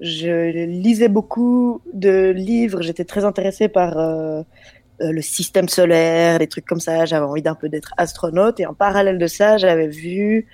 je 0.00 0.64
lisais 0.64 1.08
beaucoup 1.08 1.82
de 1.92 2.30
livres. 2.30 2.80
J'étais 2.82 3.04
très 3.04 3.24
intéressée 3.24 3.68
par 3.68 3.98
euh, 3.98 4.42
le 5.00 5.20
système 5.20 5.68
solaire, 5.68 6.38
des 6.38 6.48
trucs 6.48 6.64
comme 6.64 6.80
ça. 6.80 7.04
J'avais 7.04 7.26
envie 7.26 7.42
d'un 7.42 7.54
peu 7.54 7.68
d'être 7.68 7.92
astronaute. 7.98 8.58
Et 8.60 8.66
en 8.66 8.74
parallèle 8.74 9.18
de 9.18 9.26
ça, 9.26 9.58
j'avais 9.58 9.88
vu 9.88 10.46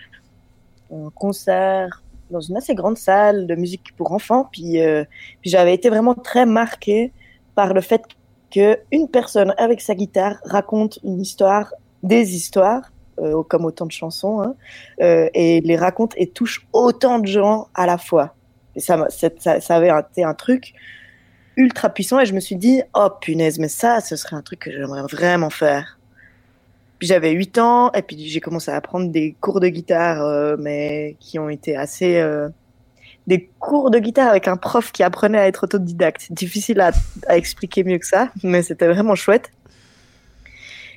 un 0.92 1.10
concert 1.14 2.02
dans 2.30 2.40
une 2.40 2.56
assez 2.56 2.74
grande 2.74 2.98
salle 2.98 3.46
de 3.46 3.54
musique 3.54 3.94
pour 3.96 4.12
enfants. 4.12 4.48
Puis, 4.50 4.78
puis 5.40 5.50
j'avais 5.50 5.74
été 5.74 5.88
vraiment 5.88 6.14
très 6.14 6.46
marquée 6.46 7.12
par 7.54 7.74
le 7.74 7.80
fait 7.80 8.02
une 8.90 9.08
personne 9.08 9.54
avec 9.58 9.80
sa 9.80 9.94
guitare 9.94 10.36
raconte 10.44 10.98
une 11.04 11.20
histoire, 11.20 11.72
des 12.02 12.34
histoires, 12.36 12.90
euh, 13.20 13.42
comme 13.44 13.64
autant 13.64 13.86
de 13.86 13.92
chansons, 13.92 14.40
hein, 14.42 14.54
euh, 15.00 15.28
et 15.34 15.60
les 15.60 15.76
raconte 15.76 16.14
et 16.16 16.26
touche 16.26 16.66
autant 16.72 17.18
de 17.18 17.26
gens 17.26 17.68
à 17.74 17.86
la 17.86 17.98
fois. 17.98 18.34
Et 18.76 18.80
ça, 18.80 19.06
ça, 19.08 19.76
avait 19.76 19.90
été 20.10 20.24
un 20.24 20.34
truc 20.34 20.74
ultra 21.56 21.90
puissant 21.90 22.18
et 22.18 22.26
je 22.26 22.34
me 22.34 22.40
suis 22.40 22.56
dit, 22.56 22.82
oh 22.94 23.08
punaise, 23.20 23.58
mais 23.58 23.68
ça, 23.68 24.00
ce 24.00 24.16
serait 24.16 24.34
un 24.34 24.42
truc 24.42 24.60
que 24.60 24.72
j'aimerais 24.72 25.02
vraiment 25.02 25.50
faire. 25.50 25.98
Puis 26.98 27.06
j'avais 27.06 27.30
8 27.30 27.58
ans 27.58 27.92
et 27.92 28.02
puis 28.02 28.28
j'ai 28.28 28.40
commencé 28.40 28.70
à 28.72 28.76
apprendre 28.76 29.10
des 29.10 29.36
cours 29.40 29.60
de 29.60 29.68
guitare, 29.68 30.22
euh, 30.22 30.56
mais 30.58 31.16
qui 31.20 31.38
ont 31.38 31.48
été 31.48 31.76
assez 31.76 32.20
des 33.26 33.50
cours 33.58 33.90
de 33.90 33.98
guitare 33.98 34.28
avec 34.28 34.48
un 34.48 34.56
prof 34.56 34.92
qui 34.92 35.02
apprenait 35.02 35.38
à 35.38 35.46
être 35.46 35.64
autodidacte. 35.64 36.26
Difficile 36.30 36.80
à, 36.80 36.92
expliquer 37.28 37.84
mieux 37.84 37.98
que 37.98 38.06
ça, 38.06 38.30
mais 38.42 38.62
c'était 38.62 38.88
vraiment 38.88 39.14
chouette. 39.14 39.50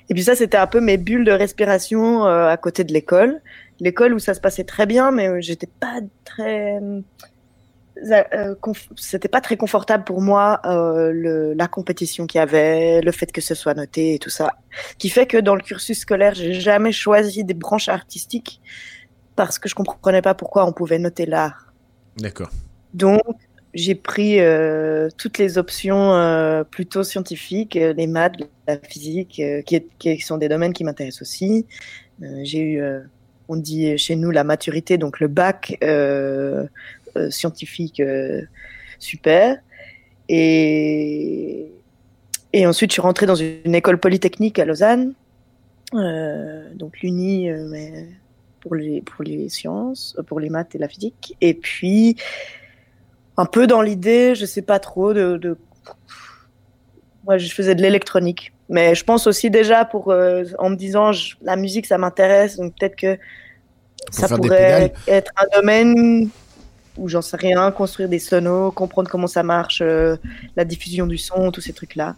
Et 0.09 0.13
puis 0.13 0.23
ça, 0.23 0.35
c'était 0.35 0.57
un 0.57 0.67
peu 0.67 0.79
mes 0.79 0.97
bulles 0.97 1.25
de 1.25 1.31
respiration 1.31 2.25
euh, 2.25 2.47
à 2.47 2.57
côté 2.57 2.83
de 2.83 2.93
l'école. 2.93 3.41
L'école 3.79 4.13
où 4.13 4.19
ça 4.19 4.33
se 4.33 4.39
passait 4.39 4.63
très 4.63 4.85
bien, 4.85 5.11
mais 5.11 5.41
j'étais 5.41 5.67
pas 5.67 5.99
très... 6.25 6.77
Euh, 6.77 7.01
euh 8.33 8.55
c'était 8.95 9.27
pas 9.27 9.41
très 9.41 9.57
confortable 9.57 10.03
pour 10.03 10.21
moi 10.21 10.61
euh, 10.65 11.11
le, 11.11 11.53
la 11.53 11.67
compétition 11.67 12.27
qu'il 12.27 12.37
y 12.37 12.41
avait, 12.41 13.01
le 13.01 13.11
fait 13.11 13.31
que 13.31 13.41
ce 13.41 13.55
soit 13.55 13.73
noté 13.73 14.13
et 14.13 14.19
tout 14.19 14.29
ça, 14.29 14.53
qui 14.99 15.09
fait 15.09 15.25
que 15.25 15.37
dans 15.37 15.55
le 15.55 15.61
cursus 15.61 15.99
scolaire, 15.99 16.35
j'ai 16.35 16.53
jamais 16.53 16.91
choisi 16.91 17.43
des 17.43 17.55
branches 17.55 17.89
artistiques 17.89 18.61
parce 19.35 19.57
que 19.57 19.67
je 19.67 19.73
comprenais 19.73 20.21
pas 20.21 20.35
pourquoi 20.35 20.65
on 20.67 20.73
pouvait 20.73 20.99
noter 20.99 21.25
l'art 21.25 21.66
D'accord. 22.17 22.49
Donc, 22.93 23.21
j'ai 23.77 23.93
pris 23.95 24.39
euh, 24.39 25.09
toutes 25.17 25.37
les 25.37 25.57
options 25.57 26.13
euh, 26.13 26.63
plutôt 26.63 27.03
scientifiques, 27.03 27.75
euh, 27.75 27.93
les 27.93 28.07
maths, 28.07 28.33
la 28.67 28.79
physique, 28.79 29.41
qui, 29.65 30.19
sont 30.19 30.37
des 30.37 30.49
domaines 30.49 30.73
qui 30.73 30.83
m'intéressent 30.83 31.21
aussi. 31.21 31.67
j'ai 32.41 32.61
eu, 32.61 32.81
on 33.47 33.55
dit 33.55 33.97
chez 33.97 34.15
nous, 34.15 34.31
la 34.31 34.43
maturité, 34.43 34.97
donc 34.97 35.19
le 35.19 35.27
bac 35.27 35.77
scientifique 37.29 38.01
super. 38.99 39.57
Et, 40.27 41.71
ensuite, 42.65 42.89
je 42.89 42.93
suis 42.93 43.01
rentrée 43.01 43.27
dans 43.27 43.35
une 43.35 43.75
école 43.75 43.99
polytechnique 43.99 44.59
à 44.59 44.65
Lausanne, 44.65 45.13
donc 45.93 46.99
l'Uni, 47.01 47.49
pour 48.67 48.75
les, 48.75 49.01
pour 49.01 49.23
les 49.23 49.49
sciences, 49.49 50.15
euh, 50.19 50.23
pour 50.23 50.39
les 50.39 50.49
maths 50.49 50.75
et 50.75 50.77
la 50.77 50.87
physique. 50.87 51.35
Et 51.41 51.53
puis, 51.53 52.17
un 53.37 53.45
peu 53.45 53.65
dans 53.67 53.81
l'idée, 53.81 54.35
je 54.35 54.45
sais 54.45 54.61
pas 54.61 54.79
trop, 54.79 55.13
de. 55.13 55.37
de... 55.37 55.57
Moi, 57.25 57.37
je 57.37 57.53
faisais 57.53 57.75
de 57.75 57.81
l'électronique. 57.81 58.53
Mais 58.69 58.95
je 58.95 59.03
pense 59.03 59.27
aussi 59.27 59.49
déjà 59.49 59.85
pour, 59.85 60.11
euh, 60.11 60.43
en 60.59 60.69
me 60.69 60.75
disant, 60.75 61.11
la 61.41 61.55
musique, 61.55 61.85
ça 61.85 61.97
m'intéresse, 61.97 62.57
donc 62.57 62.73
peut-être 62.77 62.97
que 62.97 63.17
ça 64.11 64.27
pourrait 64.27 64.93
être 65.07 65.31
un 65.37 65.59
domaine 65.59 66.29
où 66.97 67.07
j'en 67.07 67.21
sais 67.21 67.37
rien, 67.37 67.71
construire 67.71 68.09
des 68.09 68.19
sonos, 68.19 68.71
comprendre 68.71 69.09
comment 69.09 69.27
ça 69.27 69.43
marche, 69.43 69.81
euh, 69.81 70.17
la 70.55 70.65
diffusion 70.65 71.07
du 71.07 71.17
son, 71.17 71.51
tous 71.51 71.61
ces 71.61 71.73
trucs-là. 71.73 72.15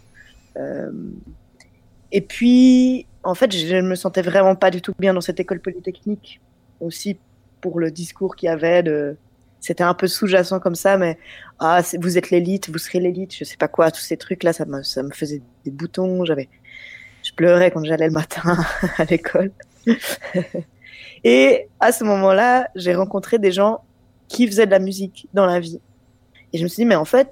et 2.10 2.20
puis, 2.20 3.06
en 3.22 3.34
fait, 3.34 3.54
je 3.54 3.76
ne 3.76 3.88
me 3.88 3.94
sentais 3.94 4.22
vraiment 4.22 4.54
pas 4.54 4.70
du 4.70 4.80
tout 4.80 4.92
bien 4.98 5.14
dans 5.14 5.20
cette 5.20 5.40
école 5.40 5.60
polytechnique. 5.60 6.40
Aussi 6.80 7.18
pour 7.60 7.78
le 7.78 7.90
discours 7.90 8.36
qu'il 8.36 8.46
y 8.46 8.50
avait 8.50 8.82
de 8.82 9.16
c'était 9.60 9.84
un 9.84 9.94
peu 9.94 10.06
sous-jacent 10.06 10.58
comme 10.58 10.74
ça, 10.74 10.96
mais 10.96 11.18
ah, 11.58 11.82
vous 12.00 12.16
êtes 12.16 12.30
l'élite, 12.30 12.70
vous 12.70 12.78
serez 12.78 12.98
l'élite, 12.98 13.36
je 13.36 13.44
sais 13.44 13.58
pas 13.58 13.68
quoi, 13.68 13.90
tous 13.90 14.00
ces 14.00 14.16
trucs-là, 14.16 14.54
ça 14.54 14.64
me, 14.64 14.82
ça 14.82 15.02
me 15.02 15.10
faisait 15.10 15.42
des 15.64 15.70
boutons. 15.70 16.24
J'avais, 16.24 16.48
je 17.22 17.32
pleurais 17.32 17.70
quand 17.70 17.84
j'allais 17.84 18.06
le 18.06 18.12
matin 18.12 18.56
à 18.98 19.04
l'école. 19.04 19.52
et 21.24 21.68
à 21.78 21.92
ce 21.92 22.04
moment-là, 22.04 22.68
j'ai 22.74 22.94
rencontré 22.94 23.38
des 23.38 23.52
gens 23.52 23.84
qui 24.28 24.46
faisaient 24.46 24.66
de 24.66 24.70
la 24.70 24.78
musique 24.78 25.28
dans 25.34 25.46
la 25.46 25.60
vie. 25.60 25.80
Et 26.52 26.58
je 26.58 26.62
me 26.62 26.68
suis 26.68 26.82
dit, 26.82 26.86
mais 26.86 26.96
en 26.96 27.04
fait, 27.04 27.30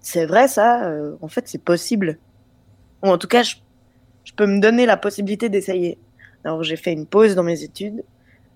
c'est 0.00 0.26
vrai 0.26 0.48
ça, 0.48 0.86
euh, 0.86 1.16
en 1.20 1.28
fait, 1.28 1.48
c'est 1.48 1.62
possible. 1.62 2.18
Ou 3.02 3.08
en 3.08 3.18
tout 3.18 3.26
cas, 3.26 3.42
je, 3.42 3.56
je 4.24 4.32
peux 4.32 4.46
me 4.46 4.60
donner 4.60 4.86
la 4.86 4.96
possibilité 4.96 5.48
d'essayer. 5.48 5.98
Alors 6.44 6.62
j'ai 6.62 6.76
fait 6.76 6.92
une 6.92 7.06
pause 7.06 7.34
dans 7.34 7.42
mes 7.42 7.62
études, 7.62 8.04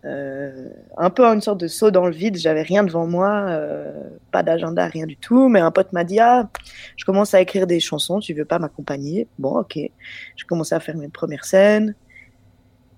euh, 0.04 0.68
un 0.96 1.10
peu 1.10 1.24
une 1.24 1.40
sorte 1.40 1.60
de 1.60 1.66
saut 1.66 1.90
dans 1.90 2.06
le 2.06 2.12
vide. 2.12 2.36
J'avais 2.36 2.62
rien 2.62 2.84
devant 2.84 3.06
moi, 3.06 3.46
euh, 3.48 3.92
pas 4.30 4.42
d'agenda, 4.42 4.86
rien 4.86 5.06
du 5.06 5.16
tout. 5.16 5.48
Mais 5.48 5.60
un 5.60 5.70
pote 5.70 5.92
m'a 5.92 6.04
dit 6.04 6.20
ah, 6.20 6.48
je 6.96 7.04
commence 7.04 7.34
à 7.34 7.40
écrire 7.40 7.66
des 7.66 7.80
chansons. 7.80 8.20
Tu 8.20 8.34
veux 8.34 8.44
pas 8.44 8.58
m'accompagner? 8.58 9.26
Bon, 9.38 9.58
ok. 9.58 9.74
J'ai 9.76 10.46
commencé 10.46 10.74
à 10.74 10.80
faire 10.80 10.96
mes 10.96 11.08
premières 11.08 11.44
scènes. 11.44 11.94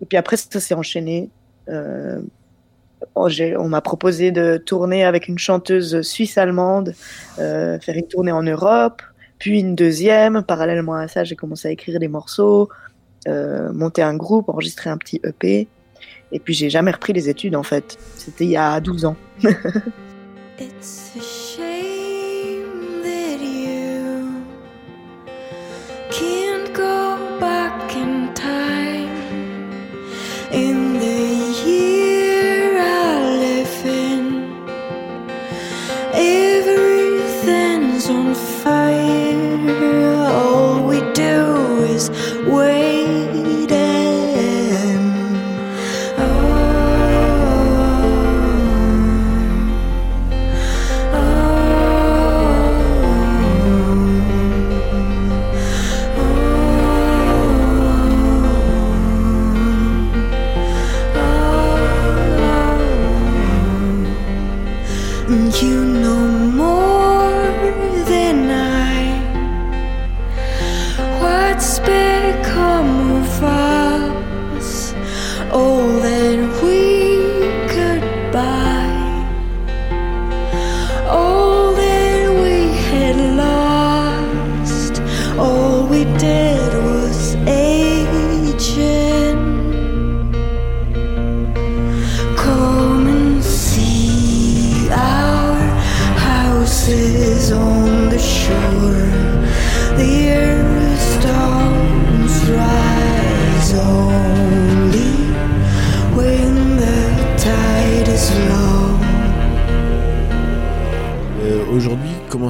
Et 0.00 0.06
puis 0.06 0.18
après, 0.18 0.36
ça 0.36 0.60
s'est 0.60 0.74
enchaîné. 0.74 1.30
Euh, 1.68 2.20
on 3.16 3.68
m'a 3.68 3.80
proposé 3.80 4.30
de 4.30 4.58
tourner 4.58 5.04
avec 5.04 5.26
une 5.28 5.38
chanteuse 5.38 6.02
suisse-allemande, 6.02 6.92
faire 7.36 7.96
une 7.96 8.06
tournée 8.06 8.32
en 8.32 8.42
Europe, 8.42 9.00
puis 9.40 9.59
une 9.59 9.75
deuxième. 9.75 10.44
Parallèlement 10.44 10.94
à 10.94 11.09
ça, 11.09 11.25
j'ai 11.25 11.35
commencé 11.35 11.66
à 11.66 11.73
écrire 11.73 11.99
des 11.99 12.06
morceaux, 12.06 12.68
euh, 13.26 13.73
monter 13.73 14.02
un 14.02 14.14
groupe, 14.14 14.49
enregistrer 14.49 14.88
un 14.90 14.97
petit 14.97 15.20
EP. 15.25 15.66
Et 16.30 16.38
puis 16.38 16.54
j'ai 16.54 16.70
jamais 16.70 16.92
repris 16.92 17.12
les 17.12 17.28
études 17.28 17.56
en 17.56 17.64
fait. 17.64 17.99
C'était 18.14 18.44
il 18.44 18.50
y 18.50 18.56
a 18.56 18.78
12 18.80 19.06
ans. 19.06 19.16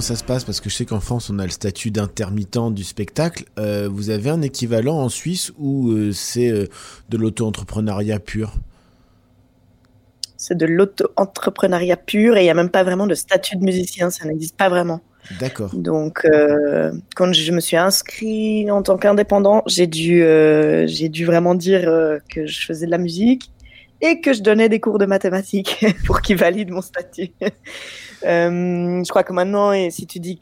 ça 0.01 0.17
se 0.17 0.25
passe 0.25 0.45
Parce 0.45 0.61
que 0.61 0.71
je 0.71 0.75
sais 0.75 0.85
qu'en 0.85 1.01
France, 1.01 1.31
on 1.31 1.39
a 1.39 1.45
le 1.45 1.51
statut 1.51 1.91
d'intermittent 1.91 2.73
du 2.73 2.85
spectacle. 2.85 3.45
Euh, 3.59 3.89
vous 3.91 4.11
avez 4.11 4.31
un 4.31 4.43
équivalent 4.43 4.97
en 4.97 5.09
Suisse 5.09 5.53
où 5.59 5.91
euh, 5.91 6.13
c'est 6.13 6.51
euh, 6.51 6.67
de 7.09 7.17
l'auto-entrepreneuriat 7.17 8.19
pur? 8.21 8.55
C'est 10.37 10.57
de 10.57 10.67
l'auto-entrepreneuriat 10.67 11.97
pur 11.97 12.37
et 12.37 12.41
il 12.41 12.45
n'y 12.45 12.51
a 12.51 12.55
même 12.55 12.71
pas 12.71 12.83
vraiment 12.83 13.07
de 13.07 13.15
statut 13.15 13.57
de 13.57 13.65
musicien, 13.65 14.11
ça 14.11 14.25
n'existe 14.25 14.57
pas 14.57 14.69
vraiment. 14.69 15.01
D'accord. 15.39 15.75
Donc, 15.75 16.27
quand 17.15 17.33
je 17.33 17.53
me 17.53 17.61
suis 17.61 17.77
inscrit 17.77 18.71
en 18.71 18.83
tant 18.83 18.97
qu'indépendant, 18.97 19.63
j'ai 19.67 19.87
dû, 19.87 20.25
j'ai 20.87 21.11
dû 21.11 21.27
vraiment 21.27 21.55
dire 21.55 21.83
que 22.31 22.47
je 22.47 22.65
faisais 22.65 22.87
de 22.87 22.91
la 22.91 22.97
musique 22.97 23.53
et 24.01 24.21
que 24.21 24.33
je 24.33 24.43
donnais 24.43 24.69
des 24.69 24.81
cours 24.81 24.99
de 24.99 25.07
mathématiques 25.07 25.85
pour 26.07 26.21
qu'ils 26.21 26.37
valident 26.37 26.71
mon 26.71 26.83
statut. 26.83 27.31
Euh, 28.23 29.03
je 29.03 29.09
crois 29.09 29.23
que 29.23 29.33
maintenant, 29.33 29.73
et 29.73 29.91
si 29.91 30.07
tu 30.07 30.21
dis, 30.21 30.41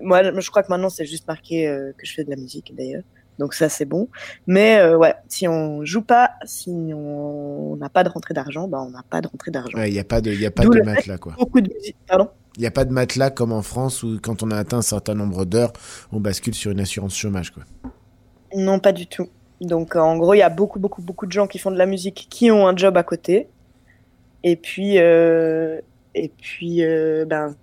moi, 0.00 0.22
je 0.22 0.48
crois 0.48 0.62
que 0.62 0.68
maintenant 0.70 0.88
c'est 0.88 1.06
juste 1.06 1.26
marqué 1.26 1.66
euh, 1.66 1.90
que 1.98 2.06
je 2.06 2.14
fais 2.14 2.22
de 2.22 2.30
la 2.30 2.36
musique 2.36 2.72
d'ailleurs. 2.76 3.02
Donc 3.40 3.54
ça 3.54 3.68
c'est 3.68 3.84
bon. 3.84 4.08
Mais 4.46 4.78
euh, 4.78 4.96
ouais, 4.96 5.14
si 5.28 5.48
on 5.48 5.84
joue 5.84 6.02
pas, 6.02 6.30
si 6.44 6.70
on 6.94 7.76
n'a 7.76 7.88
pas 7.88 8.04
de 8.04 8.08
rentrée 8.08 8.32
d'argent, 8.32 8.68
bah 8.68 8.80
on 8.80 8.90
n'a 8.90 9.02
pas 9.10 9.20
de 9.20 9.28
rentrée 9.28 9.50
d'argent. 9.50 9.82
Il 9.82 9.92
n'y 9.92 9.98
a 9.98 10.04
pas 10.04 10.20
de, 10.20 10.32
y 10.32 10.46
a 10.46 10.50
pas 10.50 10.64
de 10.64 10.82
matelas 10.82 11.18
quoi. 11.18 11.34
Beaucoup 11.36 11.60
de 11.60 11.72
musique, 11.74 11.96
pardon? 12.06 12.30
Il 12.56 12.60
n'y 12.60 12.66
a 12.66 12.70
pas 12.70 12.84
de 12.84 12.92
matelas 12.92 13.30
comme 13.30 13.52
en 13.52 13.62
France 13.62 14.02
où 14.02 14.18
quand 14.22 14.42
on 14.42 14.50
a 14.50 14.56
atteint 14.56 14.78
un 14.78 14.82
certain 14.82 15.14
nombre 15.14 15.44
d'heures, 15.44 15.72
on 16.12 16.20
bascule 16.20 16.54
sur 16.54 16.70
une 16.70 16.80
assurance 16.80 17.16
chômage 17.16 17.50
quoi. 17.50 17.64
Non, 18.54 18.78
pas 18.78 18.92
du 18.92 19.06
tout. 19.06 19.28
Donc 19.60 19.96
en 19.96 20.16
gros, 20.16 20.34
il 20.34 20.38
y 20.38 20.42
a 20.42 20.48
beaucoup, 20.50 20.78
beaucoup, 20.78 21.02
beaucoup 21.02 21.26
de 21.26 21.32
gens 21.32 21.46
qui 21.46 21.58
font 21.58 21.70
de 21.70 21.78
la 21.78 21.86
musique 21.86 22.26
qui 22.30 22.50
ont 22.50 22.66
un 22.66 22.76
job 22.76 22.96
à 22.96 23.02
côté. 23.02 23.48
Et 24.42 24.56
puis, 24.56 24.98
euh, 24.98 25.80
et 26.16 26.30
puis, 26.30 26.82
euh, 26.82 27.26
ben, 27.26 27.54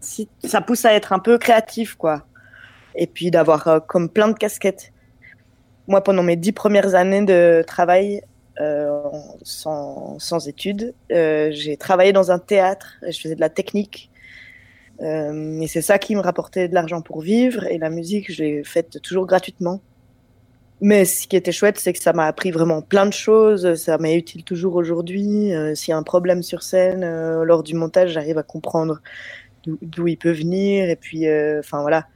ça 0.43 0.61
pousse 0.61 0.85
à 0.85 0.93
être 0.93 1.11
un 1.11 1.17
peu 1.17 1.39
créatif, 1.39 1.95
quoi. 1.95 2.27
Et 2.95 3.07
puis 3.07 3.31
d'avoir 3.31 3.67
euh, 3.67 3.79
comme 3.79 4.09
plein 4.09 4.27
de 4.27 4.37
casquettes. 4.37 4.93
Moi, 5.87 6.03
pendant 6.03 6.21
mes 6.21 6.35
dix 6.35 6.51
premières 6.51 6.93
années 6.93 7.25
de 7.25 7.63
travail 7.65 8.21
euh, 8.61 9.01
sans, 9.41 10.19
sans, 10.19 10.47
études, 10.47 10.93
j'ai 11.09 11.77
travaillé 11.77 12.13
dans 12.13 12.31
un 12.31 12.37
théâtre 12.37 12.97
je 13.01 13.19
faisais 13.19 13.35
de 13.35 13.41
la 13.41 13.49
technique. 13.49 14.11
et 15.01 15.67
c'est 15.67 15.81
ça 15.81 15.97
qui 15.97 16.15
me 16.15 16.21
rapportait 16.21 16.67
de 16.67 16.75
l'argent 16.75 17.01
pour 17.01 17.21
vivre. 17.21 17.65
Et 17.65 17.79
la 17.79 17.89
musique, 17.89 18.31
je 18.31 18.43
l'ai 18.43 18.63
faite 18.63 19.01
toujours 19.01 19.25
gratuitement. 19.25 19.81
Mais 20.81 21.05
ce 21.05 21.27
qui 21.27 21.35
était 21.35 21.51
chouette, 21.51 21.79
c'est 21.79 21.93
que 21.93 22.01
ça 22.01 22.13
m'a 22.13 22.25
appris 22.25 22.51
vraiment 22.51 22.81
plein 22.81 23.05
de 23.05 23.13
choses. 23.13 23.75
Ça 23.75 23.97
m'est 23.97 24.17
utile 24.17 24.43
toujours 24.43 24.75
aujourd'hui. 24.75 25.53
Euh, 25.53 25.75
s'il 25.75 25.91
y 25.91 25.93
a 25.93 25.97
un 25.97 26.03
problème 26.03 26.43
sur 26.43 26.63
scène, 26.63 27.03
euh, 27.03 27.43
lors 27.45 27.63
du 27.63 27.73
montage, 27.73 28.11
j'arrive 28.11 28.37
à 28.37 28.43
comprendre 28.43 29.01
d'où 29.65 30.07
il 30.07 30.17
peut 30.17 30.31
venir. 30.31 30.89
Et 30.89 30.95
puis, 30.95 31.27
euh, 31.27 31.59
enfin 31.59 31.81
voilà. 31.81 32.07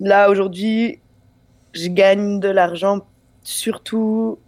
Là, 0.00 0.30
aujourd'hui, 0.30 1.00
je 1.72 1.88
gagne 1.88 2.40
de 2.40 2.48
l'argent 2.48 3.06
surtout 3.42 4.38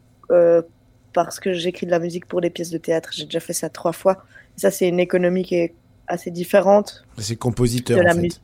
parce 1.13 1.41
que 1.41 1.53
j'écris 1.53 1.87
de 1.87 1.91
la 1.91 1.99
musique 1.99 2.27
pour 2.27 2.41
des 2.41 2.51
pièces 2.51 2.71
de 2.71 2.79
théâtre. 2.79 3.11
J'ai 3.13 3.25
déjà 3.25 3.41
fait 3.41 3.53
ça 3.53 3.69
trois 3.69 3.93
fois. 3.93 4.25
ça, 4.57 4.71
c'est 4.71 4.89
une 4.89 5.01
économie 5.01 5.45
qui 5.45 5.57
est 5.57 5.75
assez 6.09 6.31
différente. 6.31 7.05
C'est 7.19 7.37
compositeur, 7.37 7.99
de 7.99 8.03
la 8.03 8.13
en 8.13 8.21
fait. 8.21 8.41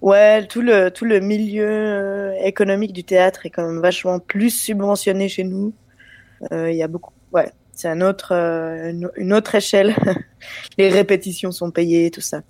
Ouais, 0.00 0.46
tout 0.46 0.60
le, 0.60 0.90
tout 0.90 1.04
le 1.04 1.18
milieu 1.20 1.66
euh, 1.66 2.32
économique 2.44 2.92
du 2.92 3.02
théâtre 3.02 3.46
est 3.46 3.50
quand 3.50 3.66
même 3.66 3.80
vachement 3.80 4.20
plus 4.20 4.50
subventionné 4.50 5.28
chez 5.28 5.44
nous. 5.44 5.74
Euh, 6.52 6.70
il 6.70 6.76
y 6.76 6.84
a 6.84 6.88
beaucoup, 6.88 7.12
ouais, 7.32 7.50
c'est 7.72 7.88
un 7.88 8.00
autre, 8.00 8.32
euh, 8.32 8.92
une, 9.16 9.32
autre 9.32 9.56
échelle. 9.56 9.96
Les 10.78 10.88
répétitions 10.88 11.50
sont 11.50 11.72
payées, 11.72 12.10
tout 12.12 12.20
ça. 12.20 12.42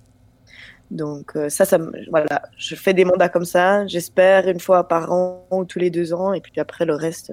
Donc 0.91 1.33
ça, 1.49 1.65
ça, 1.65 1.77
voilà, 2.09 2.41
je 2.57 2.73
fais 2.73 2.95
des 2.95 3.05
mandats 3.05 3.29
comme 3.29 3.45
ça. 3.45 3.85
J'espère 3.85 4.47
une 4.47 4.59
fois 4.59 4.87
par 4.87 5.11
an 5.11 5.45
ou 5.51 5.63
tous 5.63 5.77
les 5.77 5.91
deux 5.91 6.13
ans, 6.13 6.33
et 6.33 6.41
puis 6.41 6.53
après 6.57 6.83
le 6.83 6.95
reste, 6.95 7.31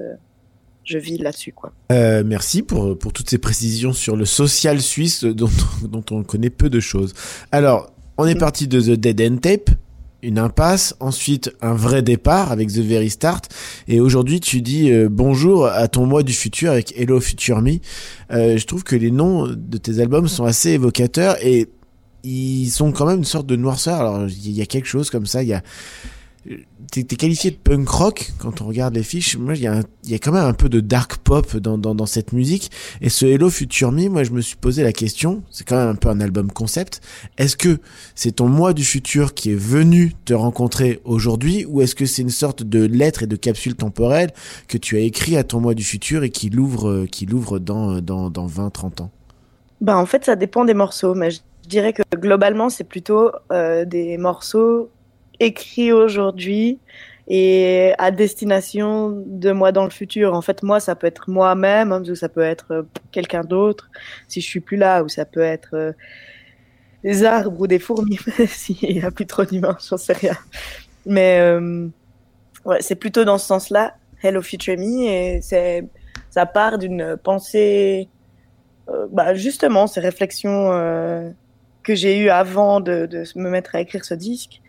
je 0.85 0.99
vis 0.99 1.17
là-dessus, 1.17 1.55
quoi. 1.55 1.73
merci 1.89 2.63
pour 2.63 2.99
pour 2.99 3.15
toutes 3.15 3.31
ces 3.31 3.39
précisions 3.39 3.95
sur 3.95 4.15
le 4.15 4.27
social 4.27 4.83
suisse 4.83 5.25
dont 5.25 5.49
dont 5.89 6.05
on 6.11 6.23
connaît 6.23 6.51
peu 6.51 6.69
de 6.69 6.81
choses. 6.81 7.15
Alors, 7.51 7.91
on 8.19 8.27
est 8.27 8.35
mm. 8.35 8.39
parti 8.39 8.69
de 8.69 8.79
The 8.79 9.01
Dead 9.01 9.23
End 9.23 9.39
Tape 9.39 9.71
une 10.27 10.41
impasse, 10.41 10.95
ensuite 10.99 11.53
un 11.63 11.75
vrai 11.75 12.03
départ 12.03 12.51
avec 12.51 12.69
The 12.69 12.81
Very 12.81 13.11
Start, 13.11 13.49
et 13.87 14.01
aujourd'hui 14.01 14.41
tu 14.41 14.61
dis 14.61 14.91
euh, 14.91 15.09
bonjour 15.09 15.67
à 15.67 15.87
ton 15.87 16.05
moi 16.05 16.25
du 16.25 16.33
futur 16.33 16.73
avec 16.73 16.93
Hello 16.99 17.21
Future 17.21 17.63
Me. 17.63 17.77
Euh, 18.33 18.59
je 18.59 18.67
trouve 18.67 18.83
que 18.83 18.97
les 18.97 19.13
noms 19.13 19.47
de 19.47 19.79
tes 19.79 20.01
albums 20.01 20.27
sont 20.27 20.45
assez 20.45 20.71
évocateurs 20.71 21.37
et 21.43 21.69
ils 22.25 22.71
sont 22.71 22.91
quand 22.91 23.07
même 23.07 23.19
une 23.19 23.25
sorte 23.25 23.47
de 23.47 23.55
noirceur. 23.55 24.01
Alors 24.01 24.27
il 24.27 24.51
y 24.51 24.61
a 24.61 24.67
quelque 24.67 24.89
chose 24.89 25.11
comme 25.11 25.27
ça. 25.27 25.45
Il 25.45 25.49
y 25.49 25.55
a 25.55 25.63
T'es 26.93 27.05
qualifié 27.05 27.51
de 27.51 27.57
punk 27.57 27.89
rock 27.89 28.33
quand 28.39 28.61
on 28.61 28.67
regarde 28.67 28.95
les 28.95 29.03
fiches. 29.03 29.37
Moi, 29.37 29.55
il 29.57 29.63
y, 29.63 29.67
a 30.15 30.19
quand 30.19 30.33
même 30.33 30.45
un 30.45 30.53
peu 30.53 30.69
de 30.69 30.81
dark 30.81 31.17
pop 31.17 31.57
dans, 31.57 32.07
cette 32.07 32.33
musique. 32.33 32.71
Et 33.01 33.09
ce 33.09 33.27
Hello 33.27 33.51
Future 33.51 33.91
Me, 33.91 34.09
moi, 34.09 34.23
je 34.23 34.31
me 34.31 34.41
suis 34.41 34.57
posé 34.57 34.83
la 34.83 34.93
question. 34.93 35.43
C'est 35.51 35.67
quand 35.67 35.77
même 35.77 35.89
un 35.89 35.95
peu 35.97 36.09
un 36.09 36.21
album 36.21 36.53
concept. 36.53 37.01
Est-ce 37.37 37.57
que 37.57 37.79
c'est 38.15 38.37
ton 38.37 38.49
moi 38.49 38.73
du 38.73 38.85
futur 38.85 39.35
qui 39.35 39.53
est 39.53 39.59
venu 39.59 40.13
te 40.25 40.35
rencontrer 40.35 41.01
aujourd'hui, 41.05 41.65
ou 41.67 41.83
est-ce 41.83 41.95
que 41.95 42.07
c'est 42.07 42.23
une 42.23 42.31
sorte 42.31 42.63
de 42.63 42.85
lettre 42.85 43.25
et 43.25 43.27
de 43.27 43.37
capsule 43.37 43.75
temporelle 43.75 44.31
que 44.69 44.79
tu 44.79 44.97
as 44.97 45.01
écrit 45.01 45.37
à 45.37 45.45
ton 45.45 45.61
moi 45.61 45.75
du 45.75 45.85
futur 45.85 46.23
et 46.23 46.31
qui 46.31 46.49
l'ouvre, 46.49 47.07
qui 47.07 47.27
l'ouvre 47.27 47.59
dans, 47.59 48.01
dans, 48.01 48.31
dans 48.31 48.47
20, 48.47 48.71
30 48.71 49.01
ans? 49.01 49.11
Bah, 49.81 49.99
en 49.99 50.07
fait, 50.07 50.25
ça 50.25 50.37
dépend 50.37 50.65
des 50.65 50.75
morceaux, 50.75 51.15
mais 51.15 51.31
je 51.31 51.41
dirais 51.69 51.93
que 51.93 52.03
globalement, 52.15 52.69
c'est 52.69 52.85
plutôt 52.85 53.33
euh, 53.53 53.85
des 53.85 54.17
morceaux 54.17 54.91
écrit 55.41 55.93
aujourd'hui 55.93 56.79
et 57.29 57.93
à 57.99 58.11
destination 58.11 59.23
de 59.27 59.51
moi 59.51 59.73
dans 59.73 59.85
le 59.85 59.91
futur. 59.91 60.35
En 60.35 60.43
fait, 60.43 60.63
moi, 60.63 60.79
ça 60.79 60.95
peut 60.95 61.07
être 61.07 61.29
moi-même, 61.29 61.93
hein, 61.93 62.03
ou 62.09 62.15
ça 62.15 62.29
peut 62.29 62.43
être 62.43 62.67
euh, 62.71 62.83
quelqu'un 63.11 63.43
d'autre 63.43 63.91
si 64.29 64.41
je 64.41 64.47
suis 64.47 64.61
plus 64.61 64.77
là, 64.77 65.03
ou 65.03 65.09
ça 65.09 65.25
peut 65.25 65.41
être 65.41 65.75
euh, 65.75 65.93
des 67.03 67.25
arbres 67.25 67.61
ou 67.61 67.67
des 67.67 67.79
fourmis 67.79 68.19
s'il 68.47 68.77
n'y 68.97 69.03
a 69.03 69.11
plus 69.11 69.27
trop 69.27 69.45
d'humains, 69.45 69.77
j'en 69.89 69.97
sais 69.97 70.13
rien. 70.13 70.37
Mais 71.05 71.41
euh, 71.41 71.89
c'est 72.81 72.97
plutôt 72.97 73.25
dans 73.25 73.39
ce 73.39 73.47
sens-là, 73.47 73.97
Hello 74.23 74.41
Future 74.43 74.79
Me, 74.79 75.07
et 75.07 75.41
ça 76.31 76.47
part 76.47 76.79
d'une 76.79 77.17
pensée, 77.23 78.09
bah, 79.13 79.35
justement, 79.35 79.87
ces 79.87 80.01
réflexions 80.01 80.71
que 81.83 81.95
j'ai 81.95 82.19
eues 82.19 82.29
avant 82.29 82.81
de 82.81 83.09
me 83.37 83.51
mettre 83.51 83.77
à 83.77 83.81
écrire 83.81 84.05
ce 84.05 84.15
disque 84.15 84.61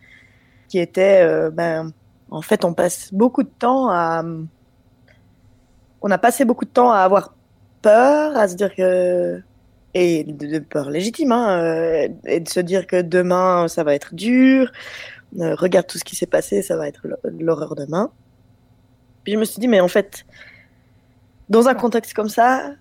qui 0.67 0.79
était, 0.79 1.21
euh, 1.23 1.49
ben, 1.49 1.91
en 2.29 2.41
fait, 2.41 2.65
on 2.65 2.73
passe 2.73 3.13
beaucoup 3.13 3.43
de 3.43 3.49
temps 3.49 3.89
à, 3.89 4.23
on 6.01 6.11
a 6.11 6.17
passé 6.17 6.45
beaucoup 6.45 6.65
de 6.65 6.69
temps 6.69 6.91
à 6.91 6.99
avoir 6.99 7.33
peur, 7.81 8.37
à 8.37 8.47
se 8.47 8.55
dire 8.55 8.75
que, 8.75 9.41
et 9.93 10.23
de, 10.23 10.59
peur 10.59 10.89
légitime, 10.89 11.31
hein, 11.31 11.59
euh, 11.59 12.07
et 12.25 12.39
de 12.39 12.49
se 12.49 12.59
dire 12.59 12.85
que 12.85 13.01
demain 13.01 13.67
ça 13.67 13.83
va 13.83 13.95
être 13.95 14.13
dur. 14.13 14.71
Euh, 15.39 15.55
regarde 15.55 15.87
tout 15.87 15.97
ce 15.97 16.03
qui 16.03 16.15
s'est 16.15 16.27
passé, 16.27 16.61
ça 16.61 16.77
va 16.77 16.87
être 16.87 17.01
l'horreur 17.23 17.75
demain. 17.75 18.11
Puis 19.23 19.33
je 19.33 19.37
me 19.37 19.45
suis 19.45 19.59
dit, 19.59 19.67
mais 19.67 19.79
en 19.79 19.87
fait, 19.87 20.25
dans 21.49 21.67
un 21.67 21.75
contexte 21.75 22.13
comme 22.13 22.29
ça, 22.29 22.71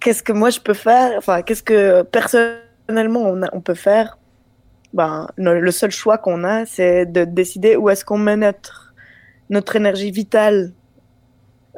qu'est-ce 0.00 0.22
que 0.22 0.32
moi 0.32 0.50
je 0.50 0.60
peux 0.60 0.74
faire? 0.74 1.16
Enfin, 1.18 1.42
qu'est-ce 1.42 1.62
que 1.62 2.02
personnellement 2.02 3.20
on, 3.20 3.42
on 3.52 3.60
peut 3.60 3.74
faire 3.74 4.18
ben, 4.92 5.28
le 5.36 5.70
seul 5.70 5.90
choix 5.90 6.18
qu'on 6.18 6.44
a, 6.44 6.64
c'est 6.66 7.06
de 7.06 7.24
décider 7.24 7.76
où 7.76 7.90
est-ce 7.90 8.04
qu'on 8.04 8.18
met 8.18 8.36
notre, 8.36 8.94
notre 9.50 9.76
énergie 9.76 10.10
vitale. 10.10 10.72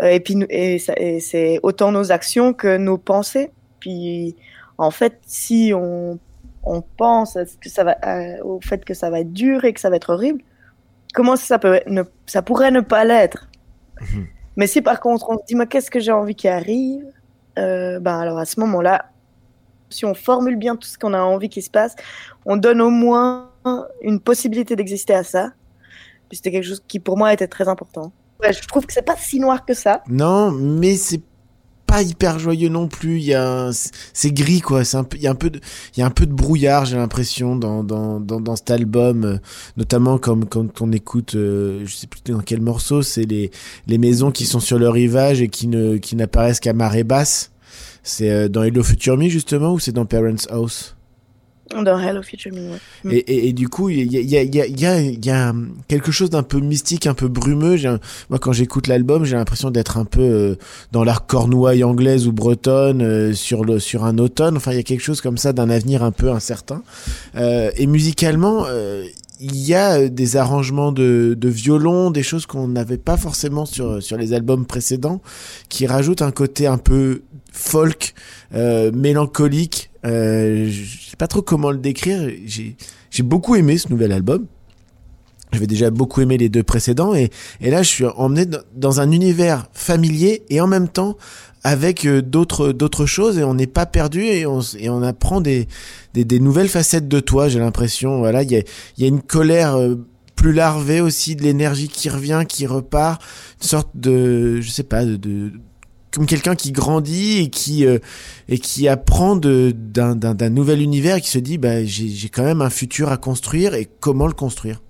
Euh, 0.00 0.08
et 0.08 0.20
puis, 0.20 0.36
et, 0.48 0.78
c'est 0.78 1.60
autant 1.62 1.92
nos 1.92 2.12
actions 2.12 2.52
que 2.52 2.76
nos 2.76 2.98
pensées. 2.98 3.50
Puis, 3.80 4.36
en 4.78 4.90
fait, 4.90 5.18
si 5.26 5.72
on, 5.74 6.18
on 6.62 6.82
pense 6.82 7.36
que 7.60 7.68
ça 7.68 7.84
va, 7.84 7.96
euh, 8.04 8.42
au 8.44 8.60
fait 8.60 8.84
que 8.84 8.94
ça 8.94 9.10
va 9.10 9.20
être 9.20 9.32
dur 9.32 9.64
et 9.64 9.72
que 9.72 9.80
ça 9.80 9.90
va 9.90 9.96
être 9.96 10.10
horrible, 10.10 10.42
comment 11.14 11.36
ça 11.36 11.58
peut, 11.58 11.80
ne, 11.86 12.02
ça 12.26 12.42
pourrait 12.42 12.70
ne 12.70 12.80
pas 12.80 13.04
l'être? 13.04 13.48
Mhm. 14.00 14.26
Mais 14.56 14.66
si 14.66 14.82
par 14.82 15.00
contre 15.00 15.30
on 15.30 15.38
se 15.38 15.44
dit, 15.46 15.54
mais 15.54 15.66
qu'est-ce 15.66 15.90
que 15.90 16.00
j'ai 16.00 16.12
envie 16.12 16.34
qui 16.34 16.48
arrive, 16.48 17.04
euh, 17.58 17.98
ben 18.00 18.18
alors 18.18 18.38
à 18.38 18.44
ce 18.44 18.60
moment-là, 18.60 19.06
si 19.90 20.04
on 20.04 20.14
formule 20.14 20.56
bien 20.56 20.76
tout 20.76 20.88
ce 20.88 20.98
qu'on 20.98 21.14
a 21.14 21.20
envie 21.20 21.48
qu'il 21.48 21.62
se 21.62 21.70
passe, 21.70 21.94
on 22.46 22.56
donne 22.56 22.80
au 22.80 22.90
moins 22.90 23.50
une 24.02 24.20
possibilité 24.20 24.76
d'exister 24.76 25.14
à 25.14 25.24
ça. 25.24 25.52
C'était 26.32 26.52
quelque 26.52 26.66
chose 26.66 26.82
qui 26.86 27.00
pour 27.00 27.18
moi 27.18 27.32
était 27.32 27.48
très 27.48 27.68
important. 27.68 28.12
Je 28.42 28.66
trouve 28.66 28.86
que 28.86 28.92
c'est 28.92 29.02
pas 29.02 29.16
si 29.16 29.38
noir 29.38 29.66
que 29.66 29.74
ça. 29.74 30.02
Non, 30.08 30.50
mais 30.50 30.96
c'est 30.96 31.20
pas 31.90 32.02
hyper 32.02 32.38
joyeux 32.38 32.68
non 32.68 32.86
plus. 32.86 33.18
Il 33.18 33.24
y 33.24 33.34
a, 33.34 33.70
c'est 34.12 34.32
gris 34.32 34.60
quoi. 34.60 34.84
C'est 34.84 34.96
un 34.96 35.04
peu, 35.04 35.16
il 35.16 35.24
y 35.24 35.26
a 35.26 35.30
un 35.30 35.34
peu 35.34 35.50
de, 35.50 35.60
il 35.96 36.00
y 36.00 36.02
a 36.02 36.06
un 36.06 36.10
peu 36.10 36.24
de 36.24 36.32
brouillard. 36.32 36.84
J'ai 36.84 36.96
l'impression 36.96 37.56
dans, 37.56 38.56
cet 38.56 38.70
album, 38.70 39.24
euh, 39.24 39.36
notamment 39.76 40.16
quand 40.16 40.80
on 40.80 40.92
écoute, 40.92 41.34
euh, 41.34 41.82
je 41.84 41.94
sais 41.94 42.06
plus 42.06 42.20
dans 42.24 42.40
quel 42.40 42.60
morceau, 42.60 43.02
c'est 43.02 43.24
les 43.24 43.50
les 43.88 43.98
maisons 43.98 44.30
qui 44.30 44.46
sont 44.46 44.60
sur 44.60 44.78
le 44.78 44.88
rivage 44.88 45.42
et 45.42 45.48
qui 45.48 45.66
ne 45.66 45.96
qui 45.96 46.14
n'apparaissent 46.16 46.60
qu'à 46.60 46.72
marée 46.72 47.04
basse. 47.04 47.50
C'est 48.02 48.30
euh, 48.30 48.48
dans 48.48 48.62
Hello 48.62 48.82
Future 48.82 49.16
Me 49.16 49.28
justement 49.28 49.74
ou 49.74 49.78
c'est 49.78 49.92
dans 49.92 50.06
Parents 50.06 50.46
House? 50.50 50.96
Dans 51.70 52.00
Hello 52.00 52.20
Future 52.20 52.52
Me, 52.52 52.72
ouais. 52.72 53.14
Et, 53.14 53.18
et, 53.18 53.48
et, 53.48 53.52
du 53.52 53.68
coup, 53.68 53.90
il 53.90 54.12
y 54.12 54.16
a, 54.16 54.20
y, 54.20 54.36
a, 54.58 54.66
y, 54.66 54.86
a, 54.86 55.00
y 55.00 55.30
a 55.30 55.54
quelque 55.86 56.10
chose 56.10 56.28
d'un 56.28 56.42
peu 56.42 56.58
mystique, 56.58 57.06
un 57.06 57.14
peu 57.14 57.28
brumeux. 57.28 57.76
moi, 58.28 58.40
quand 58.40 58.52
j'écoute 58.52 58.88
l'album, 58.88 59.24
j'ai 59.24 59.36
l'impression 59.36 59.70
d'être 59.70 59.96
un 59.96 60.04
peu 60.04 60.20
euh, 60.20 60.54
dans 60.90 61.04
l'art 61.04 61.26
cornouaille 61.26 61.84
anglaise 61.84 62.26
ou 62.26 62.32
bretonne 62.32 63.02
euh, 63.02 63.32
sur, 63.34 63.64
le, 63.64 63.78
sur 63.78 64.04
un 64.04 64.18
automne. 64.18 64.56
Enfin, 64.56 64.72
il 64.72 64.78
y 64.78 64.80
a 64.80 64.82
quelque 64.82 65.02
chose 65.02 65.20
comme 65.20 65.38
ça 65.38 65.52
d'un 65.52 65.70
avenir 65.70 66.02
un 66.02 66.10
peu 66.10 66.32
incertain. 66.32 66.82
Euh, 67.36 67.70
et 67.76 67.86
musicalement, 67.86 68.66
il 69.40 69.56
y 69.56 69.74
a 69.74 70.08
des 70.08 70.36
arrangements 70.36 70.92
de, 70.92 71.34
de 71.38 71.48
violon, 71.48 72.10
des 72.10 72.22
choses 72.22 72.46
qu'on 72.46 72.68
n'avait 72.68 72.98
pas 72.98 73.16
forcément 73.16 73.64
sur, 73.64 74.02
sur 74.02 74.16
les 74.16 74.34
albums 74.34 74.66
précédents, 74.66 75.22
qui 75.68 75.86
rajoutent 75.86 76.22
un 76.22 76.30
côté 76.30 76.66
un 76.66 76.78
peu 76.78 77.22
folk, 77.50 78.14
euh, 78.54 78.92
mélancolique. 78.92 79.90
Euh, 80.04 80.68
je 80.68 81.10
sais 81.10 81.16
pas 81.16 81.26
trop 81.26 81.42
comment 81.42 81.70
le 81.70 81.78
décrire. 81.78 82.30
J'ai 82.46 83.22
beaucoup 83.22 83.56
aimé 83.56 83.78
ce 83.78 83.88
nouvel 83.88 84.12
album. 84.12 84.46
J'avais 85.52 85.66
déjà 85.66 85.90
beaucoup 85.90 86.20
aimé 86.20 86.38
les 86.38 86.48
deux 86.48 86.62
précédents 86.62 87.12
et, 87.12 87.30
et 87.60 87.70
là 87.70 87.82
je 87.82 87.88
suis 87.88 88.04
emmené 88.04 88.46
dans 88.76 89.00
un 89.00 89.10
univers 89.10 89.66
familier 89.72 90.44
et 90.48 90.60
en 90.60 90.68
même 90.68 90.86
temps 90.86 91.16
avec 91.62 92.06
euh, 92.06 92.22
d'autres 92.22 92.72
d'autres 92.72 93.06
choses 93.06 93.38
et 93.38 93.44
on 93.44 93.54
n'est 93.54 93.66
pas 93.66 93.86
perdu 93.86 94.24
et 94.24 94.46
on 94.46 95.02
apprend 95.02 95.40
des 95.40 95.68
des, 96.14 96.40
nouvelles 96.40 96.68
facettes 96.68 97.08
de 97.08 97.20
toi 97.20 97.48
j'ai 97.48 97.58
l'impression 97.58 98.18
voilà 98.18 98.42
il 98.42 98.50
y 98.50 99.04
a 99.04 99.06
une 99.06 99.20
colère 99.20 99.76
euh, 99.76 99.96
plus 100.36 100.52
larvée 100.52 101.00
aussi 101.00 101.36
de 101.36 101.42
l'énergie 101.42 101.88
qui 101.88 102.08
revient 102.08 102.44
qui 102.48 102.66
repart 102.66 103.22
une 103.60 103.68
sorte 103.68 103.90
de 103.94 104.60
je 104.60 104.70
sais 104.70 104.84
pas 104.84 105.04
de, 105.04 105.52
comme 106.12 106.26
quelqu'un 106.26 106.56
qui 106.56 106.72
grandit 106.72 107.42
et 107.42 107.50
qui 107.50 107.84
euh, 107.84 107.98
et 108.48 108.58
qui 108.58 108.88
apprend 108.88 109.36
d'un 109.36 110.50
nouvel 110.50 110.80
univers 110.80 111.16
et 111.16 111.20
qui 111.20 111.28
se 111.28 111.38
dit 111.38 111.58
bah 111.58 111.84
j'ai 111.84 112.28
quand 112.30 112.44
même 112.44 112.62
un 112.62 112.70
futur 112.70 113.12
à 113.12 113.18
construire 113.18 113.74
et 113.74 113.86
comment 114.00 114.26
le 114.26 114.32
construire. 114.32 114.80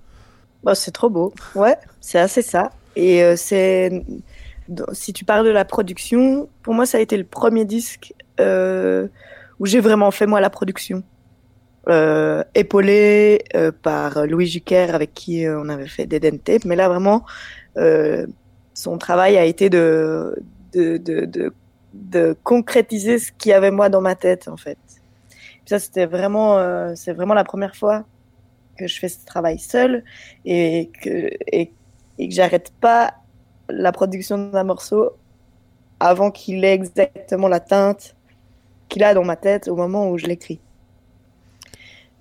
Bah 0.63 0.75
c'est 0.75 0.91
trop 0.91 1.09
beau. 1.09 1.33
Ouais, 1.55 1.75
c'est 1.99 2.19
assez 2.19 2.43
ça. 2.43 2.69
Et 2.95 3.35
c'est 3.35 4.03
si 4.93 5.13
tu 5.13 5.25
parles 5.25 5.45
de 5.45 5.51
la 5.51 5.65
production, 5.65 6.49
pour 6.63 6.73
moi 6.73 6.85
ça 6.85 6.97
a 6.97 7.01
été 7.01 7.17
le 7.17 7.23
premier 7.23 7.65
disque 7.65 8.13
euh, 8.39 9.07
où 9.59 9.65
j'ai 9.65 9.79
vraiment 9.79 10.11
fait 10.11 10.27
moi 10.27 10.41
la 10.41 10.49
production. 10.49 11.03
Euh, 11.89 12.43
épaulé 12.53 13.43
euh, 13.55 13.71
par 13.71 14.27
Louis 14.27 14.45
Jucker 14.45 14.93
avec 14.93 15.15
qui 15.15 15.45
on 15.47 15.67
avait 15.67 15.87
fait 15.87 16.05
Dead 16.05 16.43
Tape, 16.43 16.65
mais 16.65 16.75
là 16.75 16.87
vraiment 16.87 17.25
son 18.73 18.97
travail 18.97 19.37
a 19.37 19.45
été 19.45 19.69
de 19.69 20.35
de, 20.73 21.51
de, 21.93 22.35
concrétiser 22.43 23.19
ce 23.19 23.31
qu'il 23.31 23.51
y 23.51 23.53
avait 23.53 23.71
moi 23.71 23.89
dans 23.89 24.01
ma 24.01 24.15
tête, 24.15 24.47
en 24.47 24.57
fait. 24.57 24.77
ça, 25.65 25.79
c'était 25.79 26.05
vraiment, 26.05 26.57
euh, 26.57 26.93
c'est 26.95 27.13
vraiment 27.13 27.33
la 27.33 27.43
première 27.43 27.75
fois 27.75 28.05
que 28.77 28.87
je 28.87 28.99
fais 28.99 29.09
ce 29.09 29.25
travail 29.25 29.59
seul 29.59 30.03
et 30.45 30.91
que, 31.01 31.29
et 31.47 31.67
que 32.17 32.33
j'arrête 32.33 32.71
pas 32.79 33.13
la 33.71 33.91
production 33.91 34.49
d'un 34.49 34.63
morceau 34.63 35.11
avant 35.99 36.31
qu'il 36.31 36.63
ait 36.65 36.73
exactement 36.73 37.47
la 37.47 37.59
teinte 37.59 38.15
qu'il 38.89 39.03
a 39.03 39.13
dans 39.13 39.23
ma 39.23 39.35
tête 39.35 39.67
au 39.67 39.75
moment 39.75 40.09
où 40.09 40.17
je 40.17 40.25
l'écris. 40.25 40.59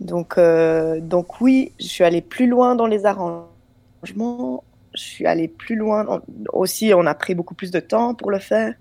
Donc, 0.00 0.38
euh, 0.38 1.00
donc 1.00 1.40
oui, 1.40 1.72
je 1.78 1.86
suis 1.86 2.04
allée 2.04 2.22
plus 2.22 2.46
loin 2.46 2.74
dans 2.74 2.86
les 2.86 3.04
arrangements, 3.04 4.64
je 4.94 5.02
suis 5.02 5.26
allée 5.26 5.48
plus 5.48 5.76
loin. 5.76 6.22
Aussi, 6.52 6.92
on 6.94 7.06
a 7.06 7.14
pris 7.14 7.34
beaucoup 7.34 7.54
plus 7.54 7.70
de 7.70 7.80
temps 7.80 8.14
pour 8.14 8.30
le 8.30 8.38
faire. 8.38 8.74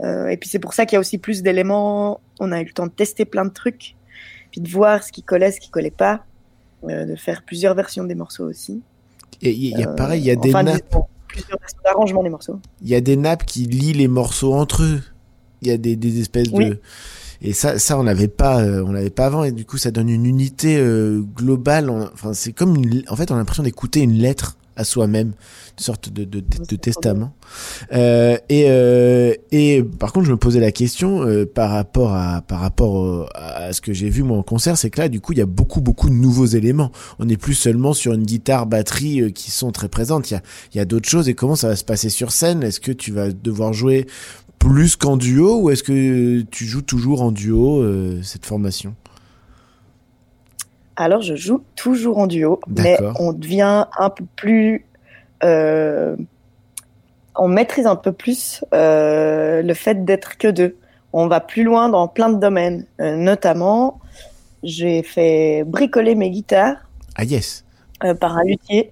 Euh, 0.00 0.28
et 0.28 0.36
puis 0.36 0.48
c'est 0.48 0.58
pour 0.58 0.74
ça 0.74 0.86
qu'il 0.86 0.94
y 0.94 0.96
a 0.96 1.00
aussi 1.00 1.18
plus 1.18 1.42
d'éléments. 1.42 2.20
On 2.40 2.50
a 2.52 2.60
eu 2.60 2.64
le 2.64 2.72
temps 2.72 2.86
de 2.86 2.92
tester 2.92 3.24
plein 3.24 3.44
de 3.44 3.50
trucs, 3.50 3.94
puis 4.50 4.60
de 4.60 4.68
voir 4.68 5.02
ce 5.02 5.12
qui 5.12 5.22
collait, 5.22 5.52
ce 5.52 5.60
qui 5.60 5.70
collait 5.70 5.90
pas, 5.90 6.24
euh, 6.84 7.04
de 7.04 7.14
faire 7.14 7.42
plusieurs 7.42 7.74
versions 7.74 8.04
des 8.04 8.14
morceaux 8.14 8.48
aussi. 8.48 8.82
Et 9.42 9.50
il 9.50 9.78
y 9.78 9.82
a 9.82 9.88
pareil, 9.88 10.22
il 10.22 10.26
y 10.26 10.30
a 10.30 10.36
des 10.36 10.52
nappes. 10.52 10.96
Plusieurs 11.40 11.58
versions 11.58 11.78
d'arrangement 11.84 12.22
des 12.22 12.30
morceaux. 12.30 12.60
Il 12.82 12.88
y 12.88 12.94
a 12.94 13.00
des 13.00 13.16
nappes 13.16 13.46
qui 13.46 13.64
lient 13.64 13.92
les 13.92 14.08
morceaux 14.08 14.54
entre 14.54 14.82
eux. 14.82 15.00
Il 15.62 15.68
y 15.68 15.70
a 15.70 15.76
des, 15.76 15.96
des 15.96 16.20
espèces 16.20 16.50
de 16.50 16.80
et 17.40 17.52
ça 17.52 17.78
ça 17.78 17.96
on 17.96 18.02
n'avait 18.02 18.26
pas 18.26 18.60
euh, 18.62 18.82
on 18.84 18.90
l'avait 18.90 19.10
pas 19.10 19.26
avant 19.26 19.44
et 19.44 19.52
du 19.52 19.64
coup 19.64 19.76
ça 19.76 19.92
donne 19.92 20.08
une 20.08 20.26
unité 20.26 20.76
globale 21.36 21.88
enfin 21.88 22.32
c'est 22.32 22.52
comme 22.52 22.74
une... 22.74 23.04
en 23.08 23.14
fait 23.14 23.30
on 23.30 23.36
a 23.36 23.38
l'impression 23.38 23.62
d'écouter 23.62 24.00
une 24.00 24.14
lettre 24.14 24.57
à 24.78 24.84
soi-même, 24.84 25.32
une 25.78 25.84
sorte 25.84 26.08
de, 26.08 26.24
de, 26.24 26.40
de, 26.40 26.76
testament. 26.76 27.34
Euh, 27.92 28.38
et, 28.48 28.66
euh, 28.68 29.34
et 29.50 29.82
par 29.82 30.12
contre, 30.12 30.26
je 30.26 30.30
me 30.30 30.36
posais 30.36 30.60
la 30.60 30.70
question 30.70 31.26
euh, 31.26 31.44
par 31.44 31.70
rapport 31.70 32.14
à 32.14 32.42
par 32.42 32.60
rapport 32.60 33.28
à 33.34 33.72
ce 33.72 33.80
que 33.80 33.92
j'ai 33.92 34.08
vu 34.08 34.22
moi 34.22 34.38
en 34.38 34.42
concert, 34.42 34.78
c'est 34.78 34.88
que 34.88 35.00
là, 35.00 35.08
du 35.08 35.20
coup, 35.20 35.32
il 35.32 35.38
y 35.38 35.42
a 35.42 35.46
beaucoup 35.46 35.80
beaucoup 35.80 36.08
de 36.08 36.14
nouveaux 36.14 36.46
éléments. 36.46 36.92
On 37.18 37.24
n'est 37.24 37.36
plus 37.36 37.54
seulement 37.54 37.92
sur 37.92 38.12
une 38.12 38.22
guitare, 38.22 38.66
batterie 38.66 39.32
qui 39.32 39.50
sont 39.50 39.72
très 39.72 39.88
présentes. 39.88 40.30
Il 40.30 40.34
y 40.34 40.36
a 40.36 40.42
il 40.72 40.78
y 40.78 40.80
a 40.80 40.84
d'autres 40.84 41.08
choses. 41.08 41.28
Et 41.28 41.34
comment 41.34 41.56
ça 41.56 41.68
va 41.68 41.76
se 41.76 41.84
passer 41.84 42.08
sur 42.08 42.30
scène? 42.30 42.62
Est-ce 42.62 42.80
que 42.80 42.92
tu 42.92 43.10
vas 43.10 43.32
devoir 43.32 43.72
jouer 43.72 44.06
plus 44.60 44.94
qu'en 44.94 45.16
duo 45.16 45.60
ou 45.60 45.70
est-ce 45.70 45.82
que 45.82 46.42
tu 46.42 46.66
joues 46.66 46.82
toujours 46.82 47.22
en 47.22 47.32
duo 47.32 47.84
cette 48.22 48.46
formation? 48.46 48.94
Alors 51.00 51.22
je 51.22 51.36
joue 51.36 51.62
toujours 51.76 52.18
en 52.18 52.26
duo, 52.26 52.58
mais 52.66 52.98
on 53.20 53.32
devient 53.32 53.86
un 53.96 54.10
peu 54.10 54.24
plus, 54.34 54.84
euh, 55.44 56.16
on 57.36 57.46
maîtrise 57.46 57.86
un 57.86 57.94
peu 57.94 58.10
plus 58.10 58.64
euh, 58.74 59.62
le 59.62 59.74
fait 59.74 60.04
d'être 60.04 60.38
que 60.38 60.48
deux. 60.48 60.76
On 61.12 61.28
va 61.28 61.38
plus 61.38 61.62
loin 61.62 61.88
dans 61.88 62.08
plein 62.08 62.28
de 62.28 62.38
domaines, 62.40 62.84
notamment 62.98 64.00
j'ai 64.64 65.04
fait 65.04 65.62
bricoler 65.64 66.16
mes 66.16 66.30
guitares. 66.30 66.78
Ah 67.14 67.22
yes. 67.22 67.64
par 68.20 68.36
un 68.36 68.42
luthier 68.42 68.90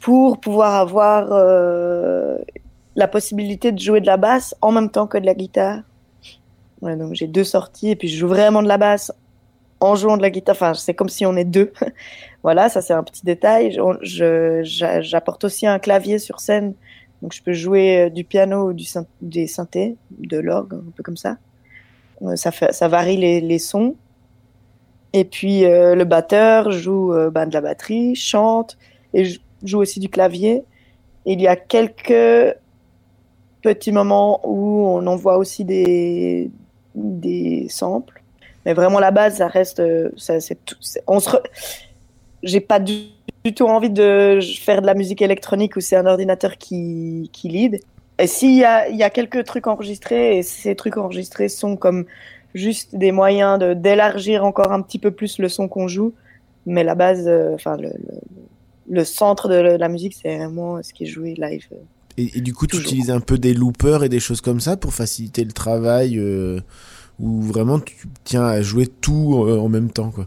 pour 0.00 0.40
pouvoir 0.40 0.74
avoir 0.74 1.28
la 2.96 3.06
possibilité 3.06 3.70
de 3.70 3.78
jouer 3.78 4.00
de 4.00 4.06
la 4.06 4.16
basse 4.16 4.56
en 4.62 4.72
même 4.72 4.90
temps 4.90 5.06
que 5.06 5.16
de 5.16 5.26
la 5.26 5.34
guitare. 5.34 5.82
donc 6.82 7.14
j'ai 7.14 7.28
deux 7.28 7.44
sorties 7.44 7.90
et 7.90 7.96
puis 7.96 8.08
je 8.08 8.18
joue 8.18 8.28
vraiment 8.28 8.64
de 8.64 8.68
la 8.68 8.78
basse 8.78 9.12
en 9.80 9.94
jouant 9.94 10.16
de 10.16 10.22
la 10.22 10.30
guitare. 10.30 10.54
Enfin, 10.54 10.74
c'est 10.74 10.94
comme 10.94 11.08
si 11.08 11.26
on 11.26 11.36
est 11.36 11.44
deux. 11.44 11.72
voilà, 12.42 12.68
ça 12.68 12.80
c'est 12.82 12.94
un 12.94 13.02
petit 13.02 13.24
détail. 13.24 13.78
J'apporte 14.62 15.44
aussi 15.44 15.66
un 15.66 15.78
clavier 15.78 16.18
sur 16.18 16.40
scène, 16.40 16.74
donc 17.22 17.32
je 17.32 17.42
peux 17.42 17.52
jouer 17.52 18.02
euh, 18.02 18.10
du 18.10 18.24
piano 18.24 18.70
ou 18.70 18.72
du 18.72 18.86
des 19.22 19.46
synthés, 19.46 19.96
de 20.10 20.38
l'orgue, 20.38 20.74
un 20.74 20.92
peu 20.94 21.02
comme 21.02 21.16
ça. 21.16 21.38
Euh, 22.22 22.36
ça, 22.36 22.88
varie 22.88 23.16
les, 23.16 23.58
sons. 23.58 23.94
Et 25.12 25.24
puis 25.24 25.64
euh, 25.64 25.94
le 25.94 26.04
batteur 26.04 26.70
joue 26.70 27.12
bah, 27.32 27.46
de 27.46 27.52
la 27.52 27.60
batterie, 27.60 28.14
chante 28.14 28.76
et 29.14 29.24
joue 29.62 29.78
aussi 29.78 30.00
du 30.00 30.08
clavier. 30.08 30.64
il 31.24 31.40
y 31.40 31.48
a 31.48 31.56
quelques 31.56 32.56
petits 33.62 33.92
moments 33.92 34.40
où 34.44 34.86
on 34.86 35.06
envoie 35.06 35.38
aussi 35.38 35.64
des, 35.64 36.50
des 36.94 37.66
samples. 37.68 38.22
Mais 38.66 38.74
vraiment, 38.74 38.98
la 38.98 39.12
base, 39.12 39.36
ça 39.36 39.46
reste. 39.46 39.82
Ça, 40.18 40.40
c'est 40.40 40.58
on 41.06 41.20
se 41.20 41.30
J'ai 42.42 42.60
pas 42.60 42.80
du, 42.80 43.06
tout 43.54 43.66
envie 43.66 43.90
de 43.90 44.40
faire 44.60 44.82
de 44.82 44.86
la 44.86 44.94
musique 44.94 45.22
électronique 45.22 45.76
où 45.76 45.80
c'est 45.80 45.96
un 45.96 46.06
ordinateur 46.06 46.58
qui, 46.58 47.30
qui 47.32 47.48
lead. 47.48 47.80
Et 48.18 48.26
s'il 48.26 48.56
y 48.56 48.64
a, 48.64 48.88
y 48.88 49.02
a 49.02 49.10
quelques 49.10 49.44
trucs 49.44 49.66
enregistrés, 49.66 50.38
et 50.38 50.42
ces 50.42 50.74
trucs 50.74 50.96
enregistrés 50.96 51.48
sont 51.48 51.76
comme 51.76 52.06
juste 52.54 52.96
des 52.96 53.12
moyens 53.12 53.58
de, 53.58 53.74
d'élargir 53.74 54.44
encore 54.44 54.72
un 54.72 54.82
petit 54.82 54.98
peu 54.98 55.10
plus 55.10 55.38
le 55.38 55.48
son 55.48 55.68
qu'on 55.68 55.86
joue, 55.86 56.14
mais 56.64 56.82
la 56.82 56.94
base, 56.94 57.28
euh, 57.28 57.54
enfin, 57.54 57.76
le, 57.76 57.92
le, 58.88 59.04
centre 59.04 59.48
de 59.48 59.54
la 59.54 59.88
musique, 59.88 60.16
c'est 60.20 60.36
vraiment 60.36 60.82
ce 60.82 60.92
qui 60.92 61.04
est 61.04 61.06
joué 61.06 61.34
live. 61.36 61.68
Et, 62.18 62.40
du 62.40 62.54
coup, 62.54 62.66
tu 62.66 62.78
utilises 62.78 63.10
un 63.10 63.20
peu 63.20 63.36
des 63.36 63.52
loopers 63.52 64.02
et 64.02 64.08
des 64.08 64.20
choses 64.20 64.40
comme 64.40 64.60
ça 64.60 64.78
pour 64.78 64.94
faciliter 64.94 65.44
le 65.44 65.52
travail 65.52 66.18
euh, 66.18 66.60
ou 67.20 67.42
vraiment 67.42 67.80
tu 67.80 67.96
tiens 68.24 68.44
à 68.44 68.62
jouer 68.62 68.86
tout 68.86 69.44
euh, 69.46 69.58
en 69.58 69.68
même 69.68 69.90
temps 69.90 70.10
quoi 70.10 70.26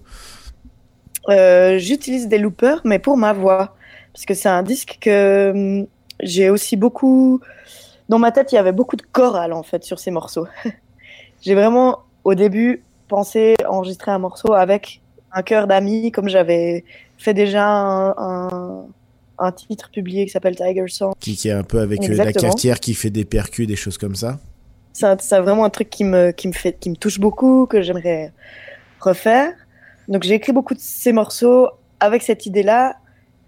euh, 1.29 1.77
J'utilise 1.77 2.27
des 2.27 2.37
loopers, 2.37 2.81
mais 2.85 2.99
pour 2.99 3.17
ma 3.17 3.33
voix. 3.33 3.75
Parce 4.13 4.25
que 4.25 4.33
c'est 4.33 4.49
un 4.49 4.63
disque 4.63 4.97
que 5.01 5.51
hum, 5.51 5.87
j'ai 6.21 6.49
aussi 6.49 6.75
beaucoup. 6.75 7.41
Dans 8.09 8.19
ma 8.19 8.31
tête, 8.31 8.51
il 8.51 8.55
y 8.55 8.57
avait 8.57 8.71
beaucoup 8.71 8.95
de 8.95 9.03
chorales 9.11 9.53
en 9.53 9.63
fait 9.63 9.83
sur 9.83 9.99
ces 9.99 10.11
morceaux. 10.11 10.47
j'ai 11.41 11.55
vraiment, 11.55 11.99
au 12.23 12.33
début, 12.33 12.83
pensé 13.07 13.55
enregistrer 13.67 14.11
un 14.11 14.19
morceau 14.19 14.53
avec 14.53 15.01
un 15.31 15.43
chœur 15.43 15.67
d'amis, 15.67 16.11
comme 16.11 16.27
j'avais 16.27 16.83
fait 17.17 17.35
déjà 17.35 17.65
un 17.67 18.87
un 19.39 19.51
titre 19.51 19.89
publié 19.91 20.25
qui 20.25 20.31
s'appelle 20.31 20.55
Tiger 20.55 20.87
Song. 20.87 21.13
Qui, 21.19 21.35
qui 21.35 21.47
est 21.47 21.53
un 21.53 21.63
peu 21.63 21.79
avec 21.79 22.01
euh, 22.03 22.15
la 22.15 22.33
cafetière 22.33 22.79
qui 22.79 22.93
fait 22.93 23.09
des 23.09 23.25
percus, 23.25 23.67
des 23.67 23.75
choses 23.75 23.97
comme 23.97 24.15
ça. 24.15 24.39
C'est 24.93 25.39
vraiment 25.39 25.65
un 25.65 25.69
truc 25.69 25.89
qui 25.89 26.03
me, 26.03 26.31
qui 26.31 26.47
me 26.47 26.53
fait, 26.53 26.73
qui 26.79 26.89
me 26.89 26.95
touche 26.95 27.19
beaucoup, 27.19 27.65
que 27.67 27.81
j'aimerais 27.81 28.33
refaire. 28.99 29.53
Donc 30.07 30.23
j'ai 30.23 30.33
écrit 30.33 30.51
beaucoup 30.51 30.73
de 30.73 30.79
ces 30.79 31.13
morceaux 31.13 31.69
avec 31.99 32.21
cette 32.23 32.45
idée-là. 32.45 32.95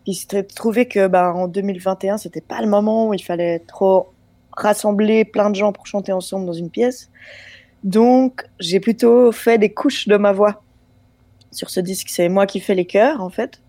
Il 0.05 0.13
s'est 0.13 0.43
trouvé 0.43 0.87
que 0.87 1.07
ben, 1.07 1.31
en 1.31 1.47
2021, 1.47 2.17
c'était 2.17 2.41
pas 2.41 2.61
le 2.61 2.67
moment 2.67 3.07
où 3.07 3.13
il 3.13 3.23
fallait 3.23 3.59
trop 3.59 4.09
rassembler 4.53 5.25
plein 5.25 5.49
de 5.49 5.55
gens 5.55 5.71
pour 5.71 5.87
chanter 5.87 6.11
ensemble 6.11 6.45
dans 6.45 6.53
une 6.53 6.69
pièce. 6.69 7.09
Donc 7.83 8.45
j'ai 8.59 8.79
plutôt 8.79 9.31
fait 9.31 9.57
des 9.57 9.73
couches 9.73 10.07
de 10.07 10.17
ma 10.17 10.31
voix 10.31 10.61
sur 11.51 11.69
ce 11.69 11.79
disque. 11.79 12.09
C'est 12.09 12.29
moi 12.29 12.45
qui 12.45 12.59
fais 12.59 12.75
les 12.75 12.85
chœurs 12.85 13.21
en 13.21 13.29
fait. 13.29 13.61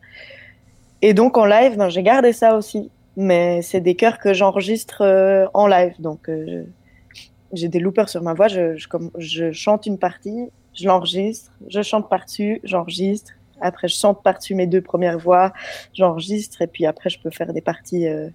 Et 1.01 1.15
donc 1.15 1.37
en 1.37 1.47
live, 1.47 1.77
ben, 1.77 1.89
j'ai 1.89 2.03
gardé 2.03 2.33
ça 2.33 2.57
aussi. 2.57 2.91
Mais 3.17 3.61
c'est 3.63 3.81
des 3.81 3.95
chœurs 3.95 4.19
que 4.19 4.33
j'enregistre 4.33 5.03
euh, 5.03 5.47
en 5.55 5.67
live. 5.67 5.95
Donc 5.99 6.29
euh, 6.29 6.65
j'ai 7.53 7.69
des 7.69 7.79
loopers 7.79 8.09
sur 8.09 8.23
ma 8.23 8.35
voix. 8.35 8.49
Je, 8.49 8.87
comme, 8.89 9.11
je 9.19 9.53
chante 9.53 9.87
une 9.87 9.99
partie, 9.99 10.51
je 10.75 10.87
l'enregistre, 10.87 11.53
je 11.69 11.83
chante 11.83 12.09
par-dessus, 12.09 12.61
j'enregistre. 12.65 13.33
Après, 13.61 13.87
je 13.87 13.95
chante 13.95 14.23
par-dessus 14.23 14.55
mes 14.55 14.67
deux 14.67 14.81
premières 14.81 15.19
voix, 15.19 15.53
j'enregistre. 15.95 16.63
Et 16.63 16.67
puis 16.67 16.87
après, 16.87 17.11
je 17.11 17.21
peux 17.21 17.31
faire 17.31 17.53
des 17.53 17.61
parties 17.61 18.09
euh, 18.09 18.29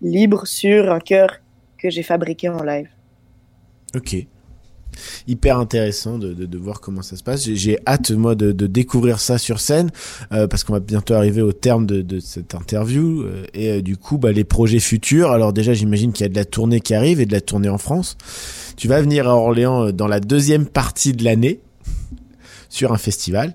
libres 0.00 0.46
sur 0.46 0.90
un 0.90 1.00
chœur 1.00 1.40
que 1.76 1.90
j'ai 1.90 2.02
fabriqué 2.02 2.48
en 2.48 2.62
live. 2.62 2.88
Ok 3.94 4.26
hyper 5.26 5.58
intéressant 5.58 6.18
de, 6.18 6.32
de, 6.32 6.46
de, 6.46 6.58
voir 6.58 6.80
comment 6.80 7.02
ça 7.02 7.16
se 7.16 7.22
passe. 7.22 7.44
J'ai 7.44 7.78
hâte 7.86 8.10
moi 8.10 8.34
de, 8.34 8.52
de, 8.52 8.66
découvrir 8.66 9.20
ça 9.20 9.38
sur 9.38 9.60
scène 9.60 9.90
euh, 10.32 10.46
parce 10.46 10.64
qu'on 10.64 10.72
va 10.72 10.80
bientôt 10.80 11.14
arriver 11.14 11.42
au 11.42 11.52
terme 11.52 11.86
de, 11.86 12.20
cette 12.20 12.54
interview 12.54 13.22
euh, 13.22 13.44
et 13.54 13.70
euh, 13.70 13.82
du 13.82 13.96
coup 13.96 14.18
bah, 14.18 14.32
les 14.32 14.44
projets 14.44 14.80
futurs. 14.80 15.30
Alors 15.30 15.52
déjà 15.52 15.74
j'imagine 15.74 16.12
qu'il 16.12 16.24
y 16.24 16.26
a 16.26 16.30
de 16.30 16.36
la 16.36 16.44
tournée 16.44 16.80
qui 16.80 16.94
arrive 16.94 17.20
et 17.20 17.26
de 17.26 17.32
la 17.32 17.40
tournée 17.40 17.68
en 17.68 17.78
France. 17.78 18.16
Tu 18.76 18.88
vas 18.88 19.00
venir 19.00 19.28
à 19.28 19.36
Orléans 19.36 19.92
dans 19.92 20.06
la 20.06 20.20
deuxième 20.20 20.66
partie 20.66 21.12
de 21.12 21.24
l'année 21.24 21.60
sur 22.70 22.92
un 22.92 22.96
festival. 22.96 23.54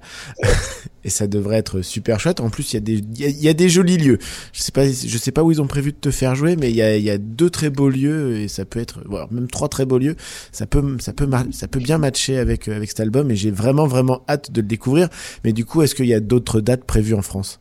et 1.03 1.09
ça 1.09 1.25
devrait 1.25 1.57
être 1.57 1.81
super 1.81 2.19
chouette. 2.19 2.39
En 2.39 2.51
plus, 2.51 2.73
il 2.73 2.75
y 2.75 2.77
a 2.77 2.81
des, 2.81 3.43
y, 3.43 3.49
a 3.49 3.53
des 3.53 3.69
jolis 3.69 3.97
lieux. 3.97 4.19
Je 4.53 4.61
sais 4.61 4.71
pas, 4.71 4.85
je 4.85 5.17
sais 5.17 5.31
pas 5.31 5.41
où 5.41 5.51
ils 5.51 5.61
ont 5.61 5.67
prévu 5.67 5.91
de 5.91 5.97
te 5.97 6.11
faire 6.11 6.35
jouer, 6.35 6.55
mais 6.55 6.69
il 6.69 6.75
y 6.75 6.83
a, 6.83 6.95
y 6.97 7.09
a 7.09 7.17
deux 7.17 7.49
très 7.49 7.71
beaux 7.71 7.89
lieux 7.89 8.37
et 8.37 8.47
ça 8.47 8.65
peut 8.65 8.79
être, 8.79 9.01
voilà, 9.05 9.27
même 9.31 9.47
trois 9.47 9.69
très 9.69 9.85
beaux 9.85 9.97
lieux. 9.97 10.15
Ça 10.51 10.67
peut, 10.67 10.97
ça 10.99 11.13
peut, 11.13 11.27
ça 11.51 11.67
peut 11.67 11.79
bien 11.79 11.97
matcher 11.97 12.37
avec, 12.37 12.67
avec 12.67 12.89
cet 12.89 12.99
album 12.99 13.31
et 13.31 13.35
j'ai 13.35 13.51
vraiment, 13.51 13.87
vraiment 13.87 14.21
hâte 14.29 14.51
de 14.51 14.61
le 14.61 14.67
découvrir. 14.67 15.09
Mais 15.43 15.53
du 15.53 15.65
coup, 15.65 15.81
est-ce 15.81 15.95
qu'il 15.95 16.07
y 16.07 16.13
a 16.13 16.19
d'autres 16.19 16.61
dates 16.61 16.83
prévues 16.83 17.15
en 17.15 17.23
France? 17.23 17.59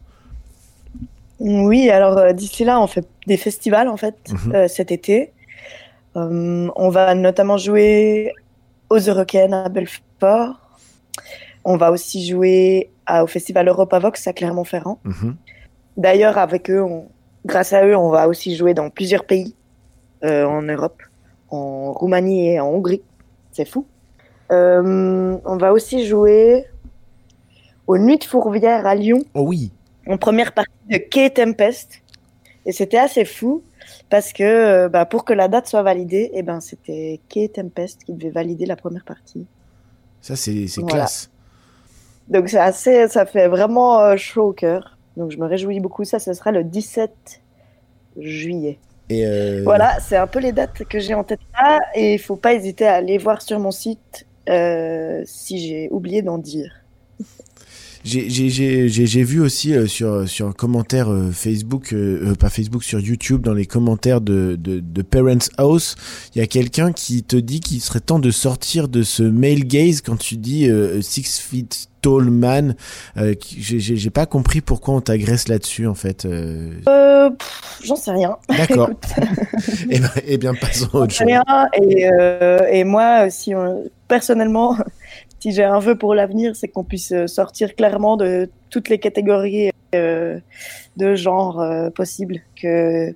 Oui, 1.40 1.90
alors 1.90 2.18
euh, 2.18 2.32
d'ici 2.32 2.64
là, 2.64 2.80
on 2.80 2.86
fait 2.86 3.06
des 3.26 3.36
festivals 3.36 3.88
en 3.88 3.96
fait 3.96 4.16
mhm. 4.30 4.54
euh, 4.54 4.68
cet 4.68 4.92
été. 4.92 5.32
Euh, 6.16 6.68
on 6.76 6.88
va 6.90 7.14
notamment 7.14 7.56
jouer 7.58 8.32
aux 8.88 8.98
Eurocaines 8.98 9.52
à 9.52 9.68
Belfort. 9.68 10.60
On 11.64 11.76
va 11.76 11.90
aussi 11.90 12.26
jouer 12.26 12.90
au 13.10 13.26
festival 13.26 13.68
Europa 13.68 13.98
Vox 13.98 14.26
à 14.26 14.32
Clermont-Ferrand. 14.32 14.98
Mhm. 15.04 15.36
D'ailleurs, 15.96 16.38
avec 16.38 16.70
eux, 16.70 16.84
grâce 17.46 17.72
à 17.72 17.86
eux, 17.86 17.96
on 17.96 18.10
va 18.10 18.28
aussi 18.28 18.56
jouer 18.56 18.74
dans 18.74 18.90
plusieurs 18.90 19.24
pays 19.24 19.54
euh, 20.24 20.44
en 20.44 20.62
Europe, 20.62 21.02
en 21.50 21.92
Roumanie 21.92 22.48
et 22.48 22.60
en 22.60 22.68
Hongrie. 22.68 23.02
C'est 23.52 23.68
fou. 23.68 23.86
Euh, 24.50 25.36
on 25.44 25.56
va 25.56 25.72
aussi 25.72 26.06
jouer 26.06 26.66
aux 27.86 27.98
Nuits 27.98 28.18
de 28.18 28.24
Fourvière 28.24 28.86
à 28.86 28.94
Lyon. 28.94 29.22
Oh 29.34 29.42
oui. 29.42 29.70
En 30.06 30.18
première 30.18 30.52
partie 30.52 30.72
de 30.90 30.98
Quai 30.98 31.30
Tempest. 31.30 32.02
Et 32.66 32.72
c'était 32.72 32.98
assez 32.98 33.24
fou 33.24 33.62
parce 34.08 34.32
que 34.32 34.42
euh, 34.42 34.88
bah, 34.88 35.04
pour 35.04 35.24
que 35.24 35.32
la 35.32 35.48
date 35.48 35.66
soit 35.66 35.82
validée, 35.82 36.30
eh 36.34 36.42
ben, 36.42 36.60
c'était 36.60 37.20
Quai 37.28 37.48
Tempest 37.48 38.04
qui 38.04 38.12
devait 38.12 38.30
valider 38.30 38.66
la 38.66 38.76
première 38.76 39.04
partie. 39.04 39.46
Ça, 40.20 40.36
c'est 40.36 40.66
classe. 40.86 41.30
Donc 42.28 42.48
c'est 42.48 42.58
assez, 42.58 43.08
ça 43.08 43.26
fait 43.26 43.48
vraiment 43.48 44.00
euh, 44.00 44.16
chaud 44.16 44.48
au 44.48 44.52
cœur. 44.52 44.98
Donc 45.16 45.30
je 45.30 45.38
me 45.38 45.46
réjouis 45.46 45.80
beaucoup. 45.80 46.04
Ça, 46.04 46.18
ce 46.18 46.32
sera 46.32 46.52
le 46.52 46.64
17 46.64 47.42
juillet. 48.18 48.78
Et 49.10 49.26
euh... 49.26 49.62
Voilà, 49.64 49.98
c'est 50.00 50.16
un 50.16 50.26
peu 50.26 50.38
les 50.38 50.52
dates 50.52 50.84
que 50.84 50.98
j'ai 50.98 51.14
en 51.14 51.24
tête 51.24 51.40
là. 51.60 51.78
Et 51.94 52.14
il 52.14 52.18
faut 52.18 52.36
pas 52.36 52.54
hésiter 52.54 52.86
à 52.86 52.94
aller 52.94 53.18
voir 53.18 53.42
sur 53.42 53.58
mon 53.58 53.70
site 53.70 54.26
euh, 54.48 55.22
si 55.26 55.58
j'ai 55.58 55.88
oublié 55.90 56.22
d'en 56.22 56.38
dire. 56.38 56.72
J'ai 58.04 59.22
vu 59.22 59.40
aussi 59.40 59.74
euh, 59.74 59.86
sur 59.86 60.28
sur 60.28 60.46
un 60.46 60.52
commentaire 60.52 61.10
euh, 61.10 61.30
Facebook, 61.32 61.94
euh, 61.94 62.34
pas 62.34 62.50
Facebook, 62.50 62.84
sur 62.84 63.00
YouTube, 63.00 63.40
dans 63.42 63.54
les 63.54 63.64
commentaires 63.64 64.20
de, 64.20 64.56
de, 64.60 64.80
de 64.80 65.02
Parents 65.02 65.48
House, 65.56 65.96
il 66.34 66.38
y 66.38 66.42
a 66.42 66.46
quelqu'un 66.46 66.92
qui 66.92 67.22
te 67.22 67.36
dit 67.36 67.60
qu'il 67.60 67.80
serait 67.80 68.00
temps 68.00 68.18
de 68.18 68.30
sortir 68.30 68.88
de 68.88 69.02
ce 69.02 69.22
male 69.22 69.64
gaze 69.64 70.02
quand 70.02 70.16
tu 70.16 70.36
dis 70.36 70.68
six 71.00 71.40
feet 71.40 71.88
tall 72.02 72.24
man. 72.30 72.76
J'ai 73.16 74.10
pas 74.10 74.26
compris 74.26 74.60
pourquoi 74.60 74.94
on 74.94 75.00
t'agresse 75.00 75.48
là-dessus 75.48 75.86
en 75.86 75.94
fait. 75.94 76.26
Euh, 76.26 77.30
J'en 77.82 77.96
sais 77.96 78.10
rien. 78.10 78.36
D'accord. 78.48 78.90
et, 79.18 79.86
eh 79.90 79.98
ben, 80.00 80.10
eh 80.26 80.38
bien, 80.38 80.54
passons 80.54 80.88
à 80.92 80.98
autre 80.98 81.14
chose. 81.14 81.26
Rien. 81.26 81.42
Et, 81.82 82.08
et 82.70 82.84
moi, 82.84 83.30
si 83.30 83.54
on, 83.54 83.84
personnellement 84.08 84.76
si 85.44 85.52
j'ai 85.52 85.64
un 85.64 85.78
vœu 85.78 85.94
pour 85.94 86.14
l'avenir, 86.14 86.56
c'est 86.56 86.68
qu'on 86.68 86.84
puisse 86.84 87.12
euh, 87.12 87.26
sortir 87.26 87.74
clairement 87.74 88.16
de 88.16 88.48
toutes 88.70 88.88
les 88.88 88.98
catégories 88.98 89.72
euh, 89.94 90.38
de 90.96 91.14
genre 91.16 91.60
euh, 91.60 91.90
possibles, 91.90 92.40
que 92.58 93.14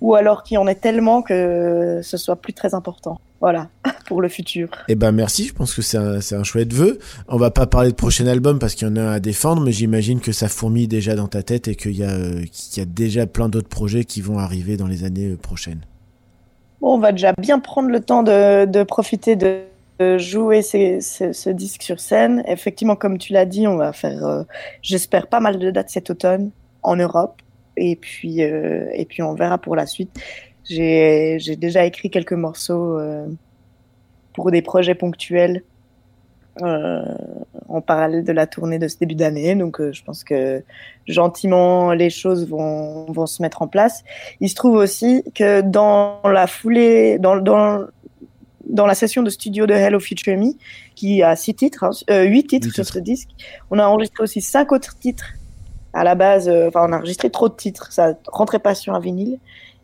ou 0.00 0.14
alors 0.14 0.44
qu'il 0.44 0.54
y 0.54 0.58
en 0.58 0.68
ait 0.68 0.76
tellement 0.76 1.20
que 1.22 1.98
ce 2.00 2.16
soit 2.16 2.36
plus 2.36 2.52
très 2.52 2.74
important. 2.74 3.20
Voilà, 3.40 3.70
pour 4.06 4.22
le 4.22 4.28
futur. 4.28 4.68
Eh 4.86 4.94
ben 4.94 5.10
merci, 5.10 5.46
je 5.46 5.52
pense 5.52 5.74
que 5.74 5.82
c'est 5.82 5.98
un, 5.98 6.20
un, 6.20 6.44
chouette 6.44 6.72
vœu. 6.72 7.00
On 7.26 7.38
va 7.38 7.50
pas 7.50 7.66
parler 7.66 7.90
de 7.90 7.96
prochain 7.96 8.28
album 8.28 8.60
parce 8.60 8.76
qu'il 8.76 8.86
y 8.86 8.90
en 8.92 8.94
a 8.94 9.00
un 9.00 9.10
à 9.10 9.18
défendre, 9.18 9.60
mais 9.60 9.72
j'imagine 9.72 10.20
que 10.20 10.30
ça 10.30 10.46
fourmille 10.46 10.86
déjà 10.86 11.16
dans 11.16 11.26
ta 11.26 11.42
tête 11.42 11.66
et 11.66 11.74
qu'il 11.74 11.96
y, 11.96 12.04
y, 12.04 12.80
a 12.80 12.84
déjà 12.84 13.26
plein 13.26 13.48
d'autres 13.48 13.68
projets 13.68 14.04
qui 14.04 14.20
vont 14.20 14.38
arriver 14.38 14.76
dans 14.76 14.86
les 14.86 15.02
années 15.02 15.34
prochaines. 15.34 15.80
Bon, 16.80 16.94
on 16.94 16.98
va 16.98 17.10
déjà 17.10 17.32
bien 17.32 17.58
prendre 17.58 17.88
le 17.88 17.98
temps 17.98 18.22
de, 18.22 18.64
de 18.64 18.84
profiter 18.84 19.34
de 19.34 19.62
jouer 20.00 20.62
ce 20.62 21.50
disque 21.50 21.82
sur 21.82 22.00
scène. 22.00 22.42
Effectivement, 22.46 22.96
comme 22.96 23.18
tu 23.18 23.32
l'as 23.32 23.44
dit, 23.44 23.66
on 23.66 23.76
va 23.76 23.92
faire, 23.92 24.24
euh, 24.26 24.42
j'espère, 24.82 25.28
pas 25.28 25.40
mal 25.40 25.58
de 25.58 25.70
dates 25.70 25.90
cet 25.90 26.10
automne 26.10 26.50
en 26.82 26.96
Europe. 26.96 27.40
Et 27.76 27.96
puis, 27.96 28.42
euh, 28.42 28.88
et 28.92 29.04
puis 29.04 29.22
on 29.22 29.34
verra 29.34 29.58
pour 29.58 29.76
la 29.76 29.86
suite. 29.86 30.10
J'ai 30.64 31.38
déjà 31.56 31.84
écrit 31.84 32.10
quelques 32.10 32.32
morceaux 32.32 32.98
euh, 32.98 33.26
pour 34.32 34.50
des 34.50 34.62
projets 34.62 34.94
ponctuels 34.94 35.62
en 36.60 37.80
parallèle 37.80 38.22
de 38.22 38.30
la 38.30 38.46
tournée 38.46 38.78
de 38.78 38.86
ce 38.86 38.96
début 38.96 39.16
d'année. 39.16 39.56
Donc, 39.56 39.82
je 39.90 40.04
pense 40.04 40.22
que 40.22 40.62
gentiment, 41.08 41.92
les 41.92 42.10
choses 42.10 42.48
vont, 42.48 43.06
vont 43.06 43.26
se 43.26 43.42
mettre 43.42 43.60
en 43.60 43.66
place. 43.66 44.04
Il 44.38 44.48
se 44.48 44.54
trouve 44.54 44.76
aussi 44.76 45.24
que 45.34 45.62
dans 45.62 46.20
la 46.24 46.46
foulée, 46.46 47.18
dans, 47.18 47.36
dans 47.38 47.84
dans 48.74 48.86
la 48.86 48.94
session 48.94 49.22
de 49.22 49.30
studio 49.30 49.66
de 49.66 49.72
Hello 49.72 50.00
Future 50.00 50.36
Me, 50.36 50.52
qui 50.96 51.22
a 51.22 51.36
six 51.36 51.54
titres, 51.54 51.84
hein, 51.84 51.90
euh, 52.10 52.24
huit 52.24 52.48
titres 52.48 52.68
sur 52.74 52.84
ce 52.84 52.98
disque. 52.98 53.28
On 53.70 53.78
a 53.78 53.86
enregistré 53.86 54.24
aussi 54.24 54.40
cinq 54.40 54.72
autres 54.72 54.98
titres. 54.98 55.26
À 55.92 56.02
la 56.02 56.16
base, 56.16 56.48
euh, 56.48 56.68
enfin, 56.68 56.84
on 56.88 56.92
a 56.92 56.98
enregistré 56.98 57.30
trop 57.30 57.48
de 57.48 57.54
titres, 57.54 57.92
ça 57.92 58.14
rentrait 58.26 58.58
pas 58.58 58.74
sur 58.74 58.92
un 58.92 58.98
vinyle. 58.98 59.38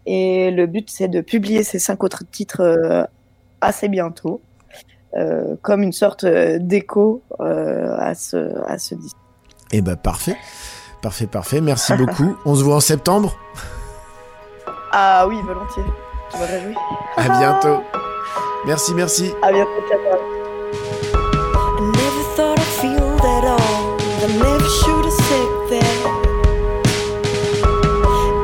Et 0.07 0.51
le 0.51 0.67
but, 0.67 0.91
c'est 0.91 1.07
de 1.07 1.21
publier 1.21 1.63
ces 1.63 1.79
cinq 1.79 2.03
autres 2.03 2.25
titres 2.29 2.61
euh, 2.61 3.05
assez 3.61 3.89
bientôt, 3.89 4.43
comme 5.63 5.83
une 5.83 5.93
sorte 5.93 6.25
d'écho 6.25 7.21
à 7.41 8.15
ce, 8.15 8.37
à 8.67 8.79
ce 8.79 8.95
disque. 8.95 9.17
Eh 9.73 9.83
ben, 9.83 9.97
parfait. 9.97 10.37
Parfait, 11.03 11.27
parfait. 11.27 11.61
Merci 11.61 11.95
beaucoup. 11.95 12.37
On 12.45 12.55
se 12.55 12.63
voit 12.63 12.77
en 12.77 12.81
septembre? 12.81 13.37
Ah 14.93 15.27
oui, 15.29 15.37
volontiers. 15.45 15.83
Je 16.33 16.39
me 16.39 16.47
réjouis. 16.47 16.77
À 17.17 17.29
bientôt. 17.39 17.83
Merci, 18.67 18.95
merci. 18.95 19.35
À 19.43 19.53
bientôt, 19.53 19.71
ciao. 19.89 20.19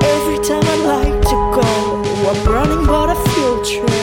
Every 0.02 0.38
time 0.38 0.64
I 0.64 0.76
like 0.86 1.20
to 1.22 1.36
go, 1.54 1.62
I'm 2.30 2.44
running, 2.46 2.86
but 2.86 3.10
I 3.10 3.14
feel 3.34 3.62
true. 3.62 3.95